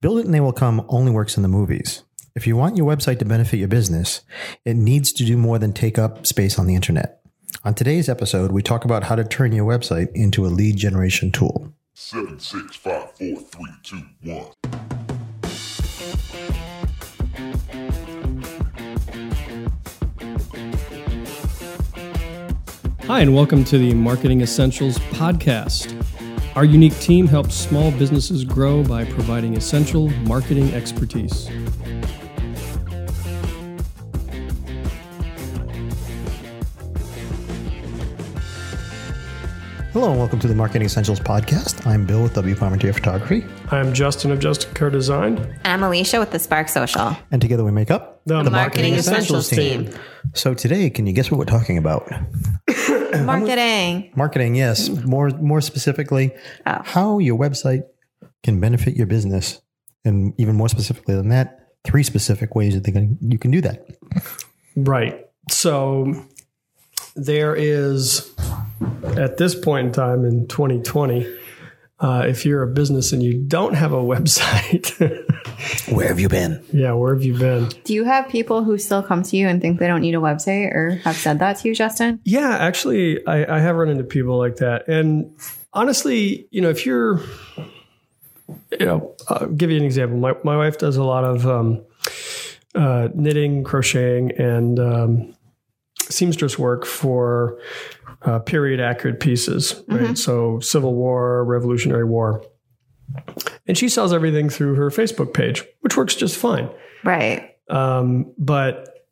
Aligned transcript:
Build 0.00 0.20
it 0.20 0.26
and 0.26 0.32
they 0.32 0.38
will 0.38 0.52
come 0.52 0.86
only 0.88 1.10
works 1.10 1.36
in 1.36 1.42
the 1.42 1.48
movies. 1.48 2.04
If 2.36 2.46
you 2.46 2.56
want 2.56 2.76
your 2.76 2.86
website 2.86 3.18
to 3.18 3.24
benefit 3.24 3.56
your 3.56 3.66
business, 3.66 4.20
it 4.64 4.76
needs 4.76 5.12
to 5.14 5.24
do 5.24 5.36
more 5.36 5.58
than 5.58 5.72
take 5.72 5.98
up 5.98 6.24
space 6.24 6.56
on 6.56 6.68
the 6.68 6.76
internet. 6.76 7.20
On 7.64 7.74
today's 7.74 8.08
episode, 8.08 8.52
we 8.52 8.62
talk 8.62 8.84
about 8.84 9.02
how 9.02 9.16
to 9.16 9.24
turn 9.24 9.50
your 9.50 9.66
website 9.66 10.12
into 10.14 10.46
a 10.46 10.54
lead 10.54 10.76
generation 10.76 11.32
tool. 11.32 11.72
Seven, 11.94 12.38
six, 12.38 12.76
five, 12.76 13.10
four, 13.16 13.40
three, 13.40 13.72
two, 13.82 14.02
one. 14.22 14.46
Hi, 23.08 23.20
and 23.20 23.34
welcome 23.34 23.64
to 23.64 23.78
the 23.78 23.94
Marketing 23.94 24.42
Essentials 24.42 24.98
Podcast. 25.10 25.92
Our 26.58 26.64
unique 26.64 26.98
team 26.98 27.28
helps 27.28 27.54
small 27.54 27.92
businesses 27.92 28.42
grow 28.42 28.82
by 28.82 29.04
providing 29.04 29.56
essential 29.56 30.08
marketing 30.26 30.74
expertise. 30.74 31.46
Hello 39.92 40.10
and 40.10 40.18
welcome 40.18 40.40
to 40.40 40.48
the 40.48 40.54
Marketing 40.56 40.84
Essentials 40.84 41.20
Podcast. 41.20 41.86
I'm 41.86 42.04
Bill 42.04 42.24
with 42.24 42.34
W. 42.34 42.56
Parmentier 42.56 42.92
Photography, 42.92 43.44
I'm 43.70 43.94
Justin 43.94 44.32
of 44.32 44.40
Justin 44.40 44.74
Kerr 44.74 44.90
Design. 44.90 45.60
I'm 45.64 45.84
Alicia 45.84 46.18
with 46.18 46.32
the 46.32 46.40
Spark 46.40 46.68
Social. 46.68 47.16
and 47.30 47.40
together 47.40 47.62
we 47.62 47.70
make 47.70 47.92
up. 47.92 48.20
The, 48.26 48.42
Marketing 48.50 48.94
Essentials 48.94 49.48
team. 49.48 49.90
So 50.34 50.54
today, 50.54 50.90
can 50.90 51.06
you 51.06 51.12
guess 51.12 51.30
what 51.30 51.38
we're 51.38 51.44
talking 51.44 51.78
about? 51.78 52.12
Marketing. 53.24 54.12
Marketing, 54.16 54.54
yes. 54.54 54.88
More 54.88 55.30
more 55.30 55.60
specifically, 55.60 56.32
how 56.64 57.18
your 57.18 57.38
website 57.38 57.82
can 58.42 58.60
benefit 58.60 58.96
your 58.96 59.06
business, 59.06 59.60
and 60.04 60.34
even 60.38 60.56
more 60.56 60.68
specifically 60.68 61.14
than 61.14 61.28
that, 61.28 61.72
three 61.84 62.02
specific 62.02 62.54
ways 62.54 62.74
that 62.74 62.84
they 62.84 62.92
can, 62.92 63.18
you 63.20 63.38
can 63.38 63.50
do 63.50 63.60
that. 63.60 63.86
Right. 64.76 65.26
So 65.50 66.12
there 67.16 67.54
is, 67.54 68.32
at 69.16 69.38
this 69.38 69.54
point 69.54 69.88
in 69.88 69.92
time 69.92 70.24
in 70.24 70.46
2020, 70.48 71.26
uh, 72.00 72.24
if 72.28 72.46
you're 72.46 72.62
a 72.62 72.68
business 72.68 73.12
and 73.12 73.22
you 73.22 73.38
don't 73.38 73.74
have 73.74 73.92
a 73.92 73.96
website, 74.02 74.96
Where 75.88 76.08
have 76.08 76.20
you 76.20 76.28
been? 76.28 76.64
yeah, 76.72 76.92
where 76.92 77.14
have 77.14 77.24
you 77.24 77.36
been? 77.36 77.68
Do 77.84 77.94
you 77.94 78.04
have 78.04 78.28
people 78.28 78.64
who 78.64 78.78
still 78.78 79.02
come 79.02 79.22
to 79.24 79.36
you 79.36 79.48
and 79.48 79.60
think 79.60 79.80
they 79.80 79.86
don't 79.86 80.00
need 80.00 80.14
a 80.14 80.18
website 80.18 80.72
or 80.72 81.00
have 81.04 81.16
said 81.16 81.38
that 81.40 81.58
to 81.58 81.68
you, 81.68 81.74
Justin? 81.74 82.20
Yeah, 82.24 82.56
actually, 82.58 83.26
I, 83.26 83.56
I 83.56 83.58
have 83.60 83.76
run 83.76 83.88
into 83.88 84.04
people 84.04 84.38
like 84.38 84.56
that. 84.56 84.86
And 84.88 85.36
honestly, 85.72 86.46
you 86.50 86.60
know, 86.60 86.70
if 86.70 86.86
you're, 86.86 87.20
you 88.78 88.86
know, 88.86 89.14
I'll 89.28 89.48
give 89.48 89.70
you 89.70 89.78
an 89.78 89.84
example. 89.84 90.18
My, 90.18 90.34
my 90.44 90.56
wife 90.56 90.78
does 90.78 90.96
a 90.96 91.04
lot 91.04 91.24
of 91.24 91.46
um, 91.46 91.84
uh, 92.74 93.08
knitting, 93.14 93.64
crocheting, 93.64 94.32
and 94.38 94.78
um, 94.78 95.34
seamstress 96.02 96.58
work 96.58 96.86
for 96.86 97.60
uh, 98.22 98.38
period 98.40 98.80
accurate 98.80 99.20
pieces, 99.20 99.82
right? 99.88 100.16
So 100.16 100.60
Civil 100.60 100.94
War, 100.94 101.44
Revolutionary 101.44 102.04
War. 102.04 102.44
And 103.66 103.76
she 103.76 103.88
sells 103.88 104.12
everything 104.12 104.48
through 104.48 104.74
her 104.76 104.90
Facebook 104.90 105.34
page, 105.34 105.64
which 105.80 105.96
works 105.96 106.14
just 106.14 106.36
fine. 106.36 106.70
Right. 107.04 107.56
Um, 107.68 108.32
but 108.38 109.06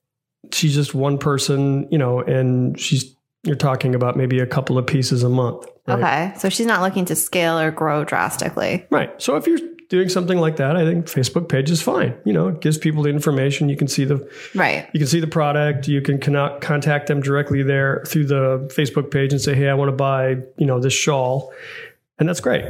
she's 0.52 0.74
just 0.74 0.94
one 0.94 1.18
person, 1.18 1.88
you 1.90 1.98
know, 1.98 2.20
and 2.20 2.78
she's 2.78 3.14
you're 3.42 3.54
talking 3.54 3.94
about 3.94 4.16
maybe 4.16 4.40
a 4.40 4.46
couple 4.46 4.76
of 4.76 4.86
pieces 4.86 5.22
a 5.22 5.28
month. 5.28 5.66
Right? 5.86 5.98
Okay. 5.98 6.38
So 6.38 6.48
she's 6.48 6.66
not 6.66 6.82
looking 6.82 7.04
to 7.06 7.14
scale 7.14 7.58
or 7.58 7.70
grow 7.70 8.02
drastically. 8.02 8.84
Right. 8.90 9.10
So 9.22 9.36
if 9.36 9.46
you're 9.46 9.60
doing 9.88 10.08
something 10.08 10.38
like 10.38 10.56
that, 10.56 10.74
I 10.74 10.84
think 10.84 11.06
Facebook 11.06 11.48
page 11.48 11.70
is 11.70 11.80
fine. 11.80 12.16
You 12.24 12.32
know, 12.32 12.48
it 12.48 12.60
gives 12.60 12.76
people 12.76 13.04
the 13.04 13.10
information. 13.10 13.68
You 13.68 13.76
can 13.76 13.86
see 13.86 14.04
the 14.04 14.28
Right. 14.54 14.88
you 14.92 14.98
can 14.98 15.06
see 15.06 15.20
the 15.20 15.28
product. 15.28 15.86
You 15.86 16.00
can 16.00 16.18
conno- 16.18 16.60
contact 16.60 17.06
them 17.06 17.20
directly 17.20 17.62
there 17.62 18.02
through 18.06 18.26
the 18.26 18.68
Facebook 18.74 19.12
page 19.12 19.32
and 19.32 19.40
say, 19.40 19.54
"Hey, 19.54 19.68
I 19.68 19.74
want 19.74 19.90
to 19.90 19.96
buy, 19.96 20.38
you 20.56 20.66
know, 20.66 20.80
this 20.80 20.92
shawl," 20.92 21.52
and 22.18 22.28
that's 22.28 22.40
great. 22.40 22.64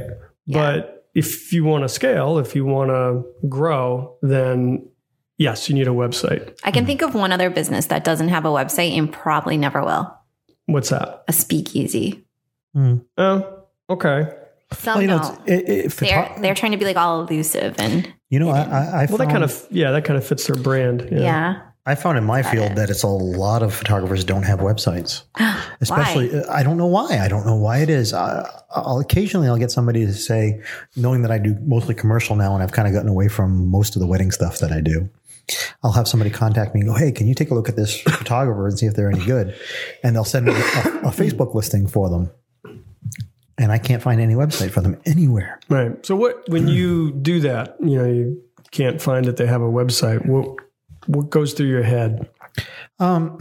But 0.46 0.95
if 1.16 1.50
you 1.50 1.64
want 1.64 1.82
to 1.82 1.88
scale, 1.88 2.38
if 2.38 2.54
you 2.54 2.66
want 2.66 2.90
to 2.90 3.24
grow, 3.48 4.18
then 4.20 4.86
yes, 5.38 5.66
you 5.66 5.74
need 5.74 5.88
a 5.88 5.90
website. 5.90 6.56
I 6.62 6.70
can 6.70 6.84
think 6.84 7.00
of 7.00 7.14
one 7.14 7.32
other 7.32 7.48
business 7.48 7.86
that 7.86 8.04
doesn't 8.04 8.28
have 8.28 8.44
a 8.44 8.50
website 8.50 8.96
and 8.96 9.10
probably 9.10 9.56
never 9.56 9.82
will. 9.82 10.14
What's 10.66 10.90
that? 10.90 11.24
A 11.26 11.32
speakeasy. 11.32 12.26
Hmm. 12.74 12.98
Oh, 13.16 13.64
okay. 13.88 14.28
Some 14.72 14.94
Well, 14.94 15.02
you 15.02 15.08
know, 15.08 15.18
don't. 15.18 15.40
it's, 15.46 15.70
it, 15.70 15.86
it, 15.86 16.06
they're 16.06 16.36
they're 16.40 16.54
trying 16.54 16.72
to 16.72 16.78
be 16.78 16.84
like 16.84 16.96
all 16.98 17.22
elusive 17.22 17.76
and 17.78 18.12
you 18.28 18.38
know, 18.38 18.50
I, 18.50 18.58
I, 18.60 18.80
I 18.80 19.06
Well, 19.06 19.06
found, 19.06 19.20
that 19.20 19.30
kind 19.30 19.44
of 19.44 19.66
yeah, 19.70 19.92
that 19.92 20.04
kind 20.04 20.18
of 20.18 20.26
fits 20.26 20.46
their 20.46 20.56
brand. 20.56 21.08
Yeah. 21.10 21.20
yeah. 21.20 21.60
I 21.88 21.94
found 21.94 22.18
in 22.18 22.24
my 22.24 22.42
field 22.42 22.74
that 22.74 22.90
it's 22.90 23.04
a 23.04 23.08
lot 23.08 23.62
of 23.62 23.72
photographers 23.72 24.24
don't 24.24 24.42
have 24.42 24.58
websites. 24.58 25.22
Especially, 25.80 26.42
I 26.46 26.64
don't 26.64 26.76
know 26.76 26.86
why. 26.86 27.20
I 27.20 27.28
don't 27.28 27.46
know 27.46 27.54
why 27.54 27.78
it 27.78 27.88
is. 27.88 28.12
I, 28.12 28.44
I'll 28.74 28.98
occasionally 28.98 29.46
I'll 29.46 29.56
get 29.56 29.70
somebody 29.70 30.04
to 30.04 30.12
say, 30.12 30.60
knowing 30.96 31.22
that 31.22 31.30
I 31.30 31.38
do 31.38 31.56
mostly 31.62 31.94
commercial 31.94 32.34
now, 32.34 32.54
and 32.54 32.62
I've 32.62 32.72
kind 32.72 32.88
of 32.88 32.94
gotten 32.94 33.08
away 33.08 33.28
from 33.28 33.68
most 33.68 33.94
of 33.94 34.00
the 34.00 34.06
wedding 34.08 34.32
stuff 34.32 34.58
that 34.58 34.72
I 34.72 34.80
do. 34.80 35.08
I'll 35.84 35.92
have 35.92 36.08
somebody 36.08 36.30
contact 36.30 36.74
me 36.74 36.80
and 36.80 36.90
go, 36.90 36.96
"Hey, 36.96 37.12
can 37.12 37.28
you 37.28 37.34
take 37.34 37.52
a 37.52 37.54
look 37.54 37.68
at 37.68 37.76
this 37.76 38.00
photographer 38.00 38.66
and 38.66 38.76
see 38.76 38.86
if 38.86 38.94
they're 38.94 39.10
any 39.10 39.24
good?" 39.24 39.54
And 40.02 40.16
they'll 40.16 40.24
send 40.24 40.46
me 40.46 40.52
a, 40.52 40.56
a 40.56 41.12
Facebook 41.12 41.54
listing 41.54 41.86
for 41.86 42.10
them, 42.10 42.32
and 43.56 43.70
I 43.70 43.78
can't 43.78 44.02
find 44.02 44.20
any 44.20 44.34
website 44.34 44.72
for 44.72 44.80
them 44.80 45.00
anywhere. 45.06 45.60
Right. 45.68 46.04
So 46.04 46.16
what 46.16 46.48
when 46.48 46.66
you 46.66 47.12
do 47.12 47.38
that, 47.40 47.76
you 47.80 47.96
know, 47.96 48.06
you 48.06 48.42
can't 48.72 49.00
find 49.00 49.26
that 49.26 49.36
they 49.36 49.46
have 49.46 49.62
a 49.62 49.70
website. 49.70 50.26
What 50.26 50.56
what 51.06 51.30
goes 51.30 51.52
through 51.52 51.68
your 51.68 51.82
head? 51.82 52.28
Um, 52.98 53.38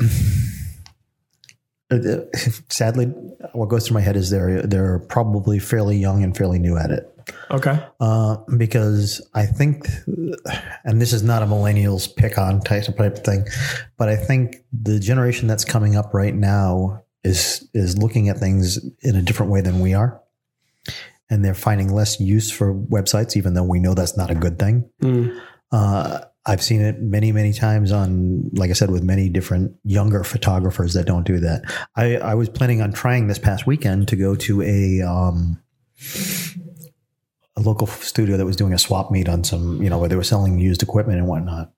sadly, 2.70 3.06
what 3.54 3.70
goes 3.70 3.88
through 3.88 3.96
my 3.96 4.02
head 4.02 4.16
is 4.16 4.30
they're 4.30 4.62
they're 4.64 5.00
probably 5.00 5.60
fairly 5.60 5.98
young 5.98 6.24
and 6.24 6.36
fairly 6.36 6.60
new 6.60 6.78
at 6.78 6.92
it. 6.92 7.12
Okay. 7.50 7.84
Uh, 8.00 8.38
because 8.58 9.28
I 9.34 9.46
think, 9.46 9.88
and 10.84 11.02
this 11.02 11.14
is 11.14 11.24
not 11.24 11.42
a 11.42 11.46
millennials 11.46 12.14
pick 12.16 12.38
on 12.38 12.62
type 12.62 12.88
of 12.88 13.20
thing, 13.20 13.46
but 13.98 14.10
I 14.10 14.16
think 14.16 14.58
the 14.72 15.00
generation 15.00 15.48
that's 15.48 15.66
coming 15.66 15.96
up 15.96 16.14
right 16.14 16.36
now 16.36 17.04
is 17.24 17.68
is 17.74 17.98
looking 17.98 18.30
at 18.30 18.38
things 18.38 18.80
in 19.02 19.16
a 19.16 19.22
different 19.22 19.52
way 19.52 19.62
than 19.62 19.80
we 19.80 19.94
are, 19.94 20.22
and 21.30 21.44
they're 21.44 21.56
finding 21.56 21.94
less 21.94 22.20
use 22.20 22.52
for 22.52 22.74
websites, 22.74 23.36
even 23.36 23.54
though 23.54 23.64
we 23.64 23.80
know 23.80 23.94
that's 23.94 24.18
not 24.18 24.30
a 24.30 24.36
good 24.36 24.60
thing. 24.60 24.90
Mm. 25.02 25.40
Uh, 25.72 26.20
I've 26.48 26.62
seen 26.62 26.82
it 26.82 27.02
many, 27.02 27.32
many 27.32 27.54
times 27.54 27.92
on, 27.92 28.50
like 28.54 28.70
I 28.70 28.74
said, 28.74 28.92
with 28.92 29.04
many 29.04 29.30
different 29.30 29.76
younger 29.84 30.24
photographers 30.24 30.94
that 30.94 31.06
don't 31.08 31.26
do 31.26 31.40
that. 31.40 31.64
I, 31.96 32.18
I 32.18 32.36
was 32.36 32.50
planning 32.50 32.82
on 32.82 32.94
trying 32.94 33.28
this 33.28 33.40
past 33.40 33.66
weekend 33.66 34.08
to 34.10 34.16
go 34.16 34.36
to 34.36 34.62
a 34.62 35.02
um, 35.02 35.60
a 37.58 37.62
local 37.62 37.88
studio 37.88 38.38
that 38.38 38.46
was 38.46 38.56
doing 38.56 38.74
a 38.74 38.78
swap 38.78 39.12
meet 39.12 39.30
on 39.30 39.44
some, 39.44 39.82
you 39.82 39.90
know, 39.90 39.98
where 39.98 40.10
they 40.10 40.16
were 40.16 40.24
selling 40.24 40.60
used 40.60 40.84
equipment 40.84 41.18
and 41.20 41.28
whatnot. 41.28 41.72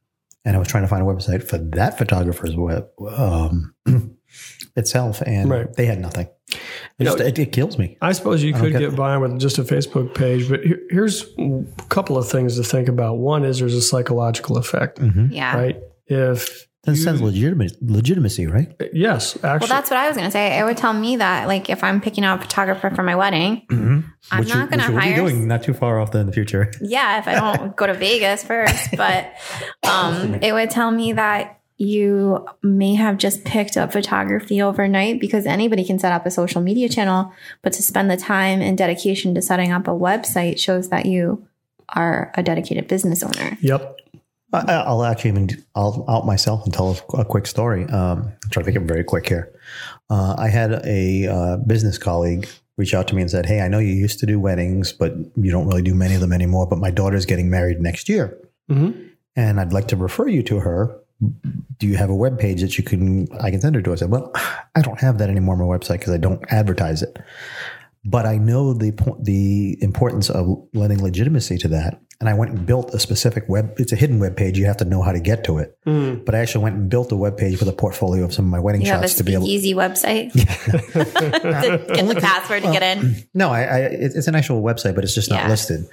And 0.44 0.56
I 0.56 0.60
was 0.60 0.68
trying 0.68 0.84
to 0.84 0.88
find 0.90 1.02
a 1.02 1.06
website 1.06 1.44
for 1.44 1.58
that 1.58 1.98
photographer's 1.98 2.56
web 2.56 2.88
um, 3.10 3.76
itself, 4.76 5.22
and 5.26 5.50
Right. 5.50 5.74
they 5.74 5.86
had 5.86 6.00
nothing. 6.00 6.28
It, 7.00 7.04
just, 7.04 7.18
know- 7.20 7.26
it, 7.26 7.38
it 7.40 7.52
kills 7.52 7.78
me. 7.78 7.98
I 8.02 8.12
suppose 8.14 8.42
you 8.44 8.54
don't 8.54 8.62
could 8.62 8.72
get- 8.74 8.80
get 8.80 8.96
by 8.96 9.18
with 9.18 9.40
just 9.40 9.58
a 9.60 9.64
Facebook 9.64 10.16
page, 10.16 10.50
but 10.50 10.62
here, 10.64 10.80
here's 10.90 11.24
a 11.38 11.64
couple 11.90 12.18
of 12.18 12.28
things 12.28 12.56
to 12.58 12.64
think 12.64 12.88
about. 12.88 13.18
One 13.20 13.46
is 13.46 13.60
there's 13.60 13.76
a 13.76 13.82
psychological 13.82 14.58
effect, 14.58 15.00
Yeah. 15.30 15.56
right? 15.58 15.78
If 16.08 16.66
That 16.86 16.96
sounds 16.96 17.22
legitimate, 17.22 17.74
legitimacy, 17.82 18.48
right? 18.48 18.74
yes, 18.94 19.36
actually, 19.44 19.68
Well, 19.68 19.68
that's 19.78 19.92
what 19.92 20.00
I 20.00 20.08
was 20.08 20.16
going 20.18 20.28
to 20.28 20.32
say. 20.32 20.58
It 20.58 20.64
would 20.64 20.78
tell 20.78 20.94
me 20.94 21.18
that, 21.18 21.48
like, 21.48 21.70
if 21.70 21.84
I'm 21.84 22.00
picking 22.02 22.24
out 22.24 22.40
a 22.40 22.42
photographer 22.42 22.90
for 22.90 23.04
my 23.04 23.16
wedding, 23.16 23.64
I'm 23.70 24.40
which 24.40 24.50
not 24.50 24.70
going 24.72 24.80
to 24.80 24.92
we'll 24.92 25.02
be 25.02 25.08
hire. 25.08 25.16
doing 25.18 25.48
not 25.48 25.64
too 25.64 25.74
far 25.74 26.00
off 26.00 26.16
in 26.16 26.26
the 26.26 26.32
future. 26.32 26.72
Yeah, 26.82 27.20
if 27.20 27.28
I 27.28 27.36
don't 27.36 27.76
go 27.76 27.86
to 27.88 27.94
Vegas 28.06 28.44
first, 28.44 28.90
but 28.98 29.34
um, 29.88 30.36
it 30.42 30.54
would 30.54 30.70
tell 30.72 30.90
me 30.90 31.14
that 31.14 31.60
you 31.78 32.46
may 32.64 32.96
have 32.96 33.18
just 33.18 33.44
picked 33.44 33.78
up 33.78 33.92
photography 33.92 34.62
overnight 34.62 35.20
because 35.22 35.46
anybody 35.46 35.84
can 35.86 36.00
set 36.00 36.12
up 36.12 36.26
a 36.26 36.32
social 36.32 36.62
media 36.62 36.90
channel, 36.90 37.32
but 37.62 37.74
to 37.74 37.84
spend 37.84 38.10
the 38.10 38.18
time 38.18 38.62
and 38.62 38.78
dedication 38.78 39.36
to 39.36 39.42
setting 39.42 39.72
up 39.72 39.88
a 39.88 39.92
website 39.92 40.60
shows 40.60 40.90
that 40.90 41.06
you 41.06 41.46
are 41.90 42.32
a 42.36 42.44
dedicated 42.44 42.88
business 42.88 43.24
owner. 43.24 43.58
yep. 43.62 43.96
I, 44.54 44.62
I'll 44.74 45.04
actually 45.04 45.32
even 45.32 45.50
I'll 45.76 46.06
out 46.08 46.26
myself 46.26 46.64
and 46.64 46.74
tell 46.74 46.98
a, 47.14 47.18
a 47.18 47.26
quick 47.26 47.46
story. 47.46 47.84
Um, 47.84 48.32
I'll 48.44 48.50
try 48.50 48.64
to 48.64 48.68
make 48.68 48.76
it 48.78 48.82
very 48.88 49.04
quick 49.04 49.28
here. 49.28 49.54
Uh, 50.10 50.36
I 50.38 50.48
had 50.48 50.72
a 50.86 51.28
uh, 51.28 51.58
business 51.58 51.98
colleague 51.98 52.48
reach 52.78 52.94
out 52.94 53.10
to 53.10 53.16
me 53.16 53.22
and 53.22 53.30
said, 53.30 53.46
"Hey, 53.46 53.60
I 53.60 53.68
know 53.68 53.80
you 53.80 53.94
used 53.94 54.20
to 54.20 54.26
do 54.26 54.40
weddings, 54.40 54.94
but 54.94 55.14
you 55.36 55.52
don't 55.52 55.68
really 55.68 55.82
do 55.82 55.94
many 55.94 56.16
of 56.16 56.22
them 56.22 56.32
anymore. 56.32 56.66
But 56.66 56.80
my 56.80 56.92
daughter's 56.92 57.26
getting 57.26 57.50
married 57.50 57.82
next 57.82 58.08
year, 58.08 58.38
Mhm. 58.72 59.10
and 59.36 59.60
I'd 59.60 59.74
like 59.74 59.90
to 59.90 59.98
refer 59.98 60.30
you 60.30 60.42
to 60.44 60.60
her. 60.62 60.98
Do 61.20 61.88
you 61.88 61.98
have 61.98 62.10
a 62.10 62.16
web 62.16 62.40
page 62.40 62.62
that 62.62 62.78
you 62.78 62.84
can 62.84 63.28
I 63.40 63.52
can 63.52 63.62
send 63.62 63.76
her 63.76 63.82
to?" 63.82 63.92
I 63.92 63.96
said, 63.96 64.12
"Well, 64.12 64.32
I 64.76 64.82
don't 64.82 65.00
have 65.00 65.18
that 65.18 65.30
anymore 65.30 65.56
on 65.56 65.68
my 65.68 65.78
website 65.78 66.00
because 66.00 66.14
I 66.14 66.18
don't 66.18 66.44
advertise 66.50 67.02
it." 67.02 67.18
But 68.06 68.26
I 68.26 68.38
know 68.38 68.74
the 68.74 68.92
the 69.22 69.78
importance 69.82 70.30
of 70.30 70.48
lending 70.74 71.02
legitimacy 71.02 71.58
to 71.60 71.68
that. 71.70 72.00
And 72.20 72.28
I 72.28 72.34
went 72.34 72.52
and 72.52 72.66
built 72.66 72.94
a 72.96 73.00
specific 73.00 73.48
web. 73.48 73.74
It's 73.78 73.92
a 73.92 73.96
hidden 73.96 74.20
web 74.20 74.36
page. 74.36 74.58
You 74.58 74.66
have 74.66 74.78
to 74.78 74.86
know 74.86 75.04
how 75.04 75.12
to 75.12 75.20
get 75.20 75.44
to 75.44 75.60
it. 75.60 75.78
Mm. 75.86 76.26
But 76.26 76.34
I 76.34 76.40
actually 76.40 76.64
went 76.64 76.76
and 76.76 76.90
built 76.90 77.12
a 77.12 77.16
web 77.16 77.38
page 77.38 77.60
with 77.60 77.70
a 77.70 77.74
portfolio 77.74 78.26
of 78.26 78.34
some 78.34 78.46
of 78.46 78.52
my 78.52 78.60
wedding 78.60 78.82
You 78.82 78.88
have 78.88 79.02
a 79.02 79.08
shots 79.08 79.16
to 79.16 79.24
be 79.24 79.34
able. 79.34 79.44
speakeasy 79.46 79.74
website 79.76 80.32
to 80.34 81.94
get 81.94 82.08
the 82.08 82.20
password 82.20 82.64
to 82.64 82.72
get 82.72 82.82
in. 82.84 83.16
No, 83.34 83.50
I, 83.50 83.62
I 83.62 83.78
it's 83.92 84.28
an 84.28 84.36
actual 84.36 84.62
website, 84.64 84.96
but 84.96 85.04
it's 85.04 85.14
just 85.14 85.30
not 85.30 85.44
Yeah. 85.44 85.50
listed. 85.50 85.86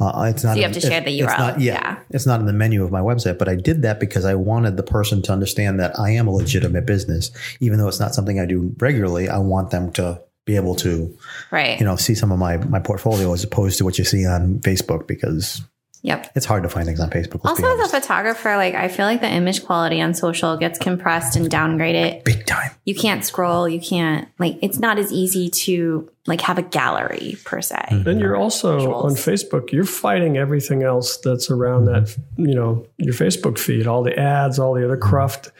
Uh, 0.00 0.30
it's 0.34 0.44
not. 0.44 0.56
you 0.56 0.64
in- 0.64 0.72
have 0.72 0.80
to 0.82 0.86
share 0.86 1.00
the 1.00 1.16
it's 1.20 1.32
URL. 1.32 1.38
not- 1.38 1.60
yeah, 1.60 1.72
Yeah. 1.74 1.98
it's 2.10 2.26
not 2.26 2.40
in 2.40 2.46
the 2.46 2.52
menu 2.52 2.82
of 2.84 2.90
my 2.90 3.00
website. 3.00 3.38
But 3.38 3.48
I 3.48 3.54
did 3.54 3.82
that 3.82 4.00
because 4.00 4.24
I 4.24 4.34
wanted 4.34 4.76
the 4.76 4.82
person 4.82 5.22
to 5.22 5.32
understand 5.32 5.78
that 5.80 5.98
I 5.98 6.10
am 6.10 6.26
a 6.26 6.32
legitimate 6.32 6.86
business, 6.86 7.30
even 7.60 7.78
though 7.78 7.88
it's 7.88 8.00
not 8.00 8.14
something 8.14 8.40
I 8.40 8.46
do 8.46 8.74
regularly. 8.78 9.28
I 9.28 9.38
want 9.38 9.70
them 9.70 9.92
to 9.92 10.20
be 10.48 10.56
able 10.56 10.74
to, 10.76 11.14
Right. 11.52 11.78
you 11.78 11.84
know, 11.84 11.94
see 11.96 12.14
some 12.14 12.32
of 12.32 12.38
my 12.38 12.56
my 12.56 12.80
portfolio 12.80 13.32
as 13.32 13.44
opposed 13.44 13.78
to 13.78 13.84
what 13.84 13.98
you 13.98 14.04
see 14.04 14.26
on 14.26 14.58
Facebook 14.60 15.06
because 15.06 15.62
Yep. 16.02 16.30
it's 16.36 16.46
hard 16.46 16.62
to 16.62 16.68
find 16.68 16.86
things 16.86 17.00
on 17.00 17.10
Facebook. 17.10 17.40
Also, 17.44 17.66
as 17.66 17.92
a 17.92 18.00
photographer, 18.00 18.56
like 18.56 18.74
I 18.74 18.86
feel 18.88 19.04
like 19.04 19.20
the 19.20 19.28
image 19.28 19.64
quality 19.64 20.00
on 20.00 20.14
social 20.14 20.56
gets 20.56 20.78
compressed 20.78 21.36
and 21.36 21.50
downgraded. 21.50 22.24
big 22.24 22.46
time. 22.46 22.70
You 22.84 22.94
can't 22.94 23.24
scroll. 23.24 23.68
You 23.68 23.80
can't 23.80 24.28
like. 24.38 24.58
It's 24.62 24.78
not 24.78 24.98
as 24.98 25.12
easy 25.12 25.50
to 25.66 26.08
like 26.26 26.40
have 26.42 26.56
a 26.56 26.62
gallery 26.62 27.36
per 27.44 27.60
se. 27.60 27.76
Mm-hmm. 27.90 28.02
Then 28.04 28.20
you're 28.20 28.36
also 28.36 28.92
on 28.94 29.12
Facebook. 29.16 29.72
You're 29.72 29.84
fighting 29.84 30.36
everything 30.38 30.82
else 30.82 31.16
that's 31.18 31.50
around 31.50 31.86
that. 31.86 32.16
You 32.36 32.54
know, 32.54 32.86
your 32.96 33.14
Facebook 33.14 33.58
feed, 33.58 33.86
all 33.86 34.02
the 34.02 34.16
ads, 34.18 34.58
all 34.58 34.74
the 34.74 34.84
other 34.84 34.96
mm-hmm. 34.96 35.10
cruft. 35.10 35.50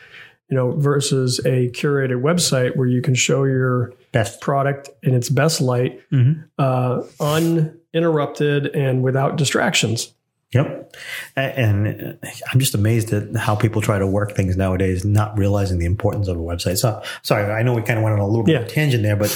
You 0.51 0.57
know, 0.57 0.71
versus 0.73 1.41
a 1.41 1.69
curated 1.71 2.23
website 2.23 2.75
where 2.77 2.87
you 2.87 3.03
can 3.03 3.15
show 3.15 3.45
your 3.45 3.93
Best. 4.13 4.41
product 4.41 4.89
in 5.03 5.15
its 5.15 5.29
best 5.29 5.61
light, 5.61 6.01
mm-hmm. 6.11 6.41
uh, 6.59 7.03
uninterrupted 7.21 8.69
and 8.69 9.03
without 9.03 9.37
distractions. 9.37 10.15
Yep. 10.55 10.97
And 11.37 12.19
uh, 12.23 12.29
I'm 12.51 12.59
just 12.59 12.75
amazed 12.75 13.13
at 13.13 13.37
how 13.37 13.55
people 13.55 13.83
try 13.83 13.99
to 13.99 14.07
work 14.07 14.35
things 14.35 14.57
nowadays, 14.57 15.05
not 15.05 15.37
realizing 15.37 15.79
the 15.79 15.85
importance 15.85 16.29
of 16.29 16.39
a 16.39 16.41
website. 16.41 16.79
So, 16.79 17.03
sorry, 17.23 17.53
I 17.53 17.63
know 17.63 17.75
we 17.75 17.83
kind 17.83 17.99
of 17.99 18.03
went 18.03 18.15
on 18.15 18.21
a 18.21 18.27
little 18.27 18.45
bit 18.45 18.57
of 18.57 18.63
Yeah. 18.63 18.67
a 18.67 18.71
tangent 18.71 19.03
there, 19.03 19.17
but 19.17 19.29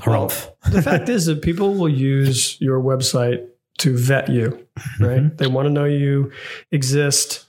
harumph. 0.00 0.50
the 0.70 0.82
fact 0.82 1.08
is 1.08 1.24
that 1.24 1.40
people 1.40 1.72
will 1.74 1.88
use 1.88 2.60
your 2.60 2.78
website 2.82 3.46
to 3.78 3.96
vet 3.96 4.28
you, 4.28 4.66
mm-hmm. 4.78 5.04
right? 5.04 5.38
They 5.38 5.46
want 5.46 5.64
to 5.66 5.70
know 5.70 5.86
you 5.86 6.30
exist 6.70 7.46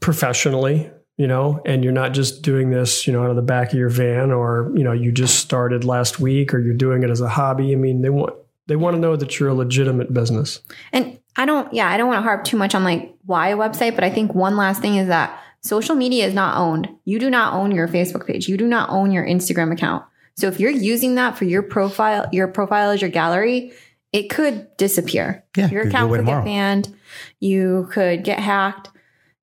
professionally, 0.00 0.90
you 1.16 1.26
know, 1.26 1.60
and 1.66 1.84
you're 1.84 1.92
not 1.92 2.12
just 2.12 2.42
doing 2.42 2.70
this, 2.70 3.06
you 3.06 3.12
know, 3.12 3.22
out 3.22 3.30
of 3.30 3.36
the 3.36 3.42
back 3.42 3.72
of 3.72 3.78
your 3.78 3.88
van 3.88 4.32
or, 4.32 4.72
you 4.74 4.82
know, 4.82 4.92
you 4.92 5.12
just 5.12 5.38
started 5.38 5.84
last 5.84 6.18
week 6.18 6.54
or 6.54 6.58
you're 6.58 6.74
doing 6.74 7.02
it 7.02 7.10
as 7.10 7.20
a 7.20 7.28
hobby. 7.28 7.72
I 7.72 7.76
mean, 7.76 8.02
they 8.02 8.10
want 8.10 8.34
they 8.66 8.76
want 8.76 8.94
to 8.96 9.00
know 9.00 9.16
that 9.16 9.38
you're 9.38 9.48
a 9.48 9.54
legitimate 9.54 10.12
business. 10.14 10.60
And 10.92 11.18
I 11.36 11.46
don't, 11.46 11.72
yeah, 11.74 11.88
I 11.88 11.96
don't 11.96 12.08
want 12.08 12.18
to 12.18 12.22
harp 12.22 12.44
too 12.44 12.56
much 12.56 12.74
on 12.74 12.84
like 12.84 13.14
why 13.24 13.48
a 13.48 13.56
website, 13.56 13.94
but 13.94 14.04
I 14.04 14.10
think 14.10 14.34
one 14.34 14.56
last 14.56 14.80
thing 14.80 14.96
is 14.96 15.08
that 15.08 15.38
social 15.60 15.94
media 15.94 16.26
is 16.26 16.34
not 16.34 16.56
owned. 16.56 16.88
You 17.04 17.18
do 17.18 17.30
not 17.30 17.54
own 17.54 17.72
your 17.72 17.88
Facebook 17.88 18.26
page. 18.26 18.48
You 18.48 18.56
do 18.56 18.66
not 18.66 18.90
own 18.90 19.10
your 19.10 19.26
Instagram 19.26 19.72
account. 19.72 20.04
So 20.36 20.48
if 20.48 20.58
you're 20.58 20.70
using 20.70 21.16
that 21.16 21.36
for 21.36 21.44
your 21.44 21.62
profile, 21.62 22.28
your 22.32 22.48
profile 22.48 22.90
as 22.90 23.00
your 23.00 23.10
gallery, 23.10 23.72
it 24.12 24.28
could 24.28 24.74
disappear. 24.76 25.44
Yeah, 25.56 25.70
your 25.70 25.82
account 25.88 26.10
could 26.10 26.18
tomorrow. 26.18 26.40
get 26.40 26.44
banned. 26.44 26.96
You 27.40 27.88
could 27.92 28.24
get 28.24 28.38
hacked. 28.38 28.90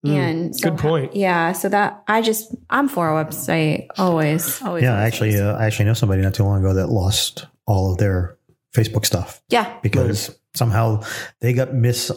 And 0.04 0.56
so, 0.56 0.69
Hmm. 0.69 0.75
good 0.75 0.81
point. 0.81 1.16
Yeah. 1.16 1.51
So 1.54 1.69
that 1.69 2.04
I 2.07 2.22
just, 2.22 2.56
I'm 2.69 2.88
for 2.88 3.10
a 3.10 3.24
website 3.25 3.88
always, 3.98 4.62
always. 4.62 4.84
Yeah, 4.84 4.96
actually, 4.96 5.40
uh, 5.40 5.56
I 5.56 5.66
actually 5.66 5.86
know 5.86 5.94
somebody 5.94 6.22
not 6.22 6.34
too 6.34 6.44
long 6.44 6.60
ago 6.60 6.74
that 6.74 6.88
lost 6.88 7.48
all 7.66 7.92
of 7.92 7.98
their 7.98 8.38
Facebook 8.74 9.06
stuff 9.06 9.42
yeah. 9.50 9.78
because 9.81 10.38
somehow 10.54 11.04
they 11.42 11.54
got 11.54 11.74
mis 11.74 12.12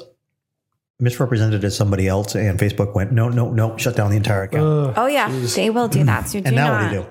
misrepresented 1.01 1.65
as 1.65 1.77
somebody 1.77 2.07
else, 2.07 2.35
and 2.37 2.59
Facebook 2.59 2.95
went, 2.95 3.11
no, 3.13 3.29
no, 3.29 3.51
no, 3.51 3.77
shut 3.77 3.97
down 3.97 4.11
the 4.11 4.17
entire 4.17 4.45
account. 4.45 4.97
Uh, 4.97 5.01
Oh 5.03 5.07
yeah. 5.07 5.29
Jeez. 5.29 5.57
They 5.57 5.71
will 5.71 5.89
do 5.89 6.05
that. 6.05 6.29
So 6.29 6.39
do 6.41 6.47
and 6.47 6.55
now 6.57 6.69
not, 6.73 6.83
what 6.83 6.91
do 6.91 6.97
you 6.97 7.03
do? 7.03 7.09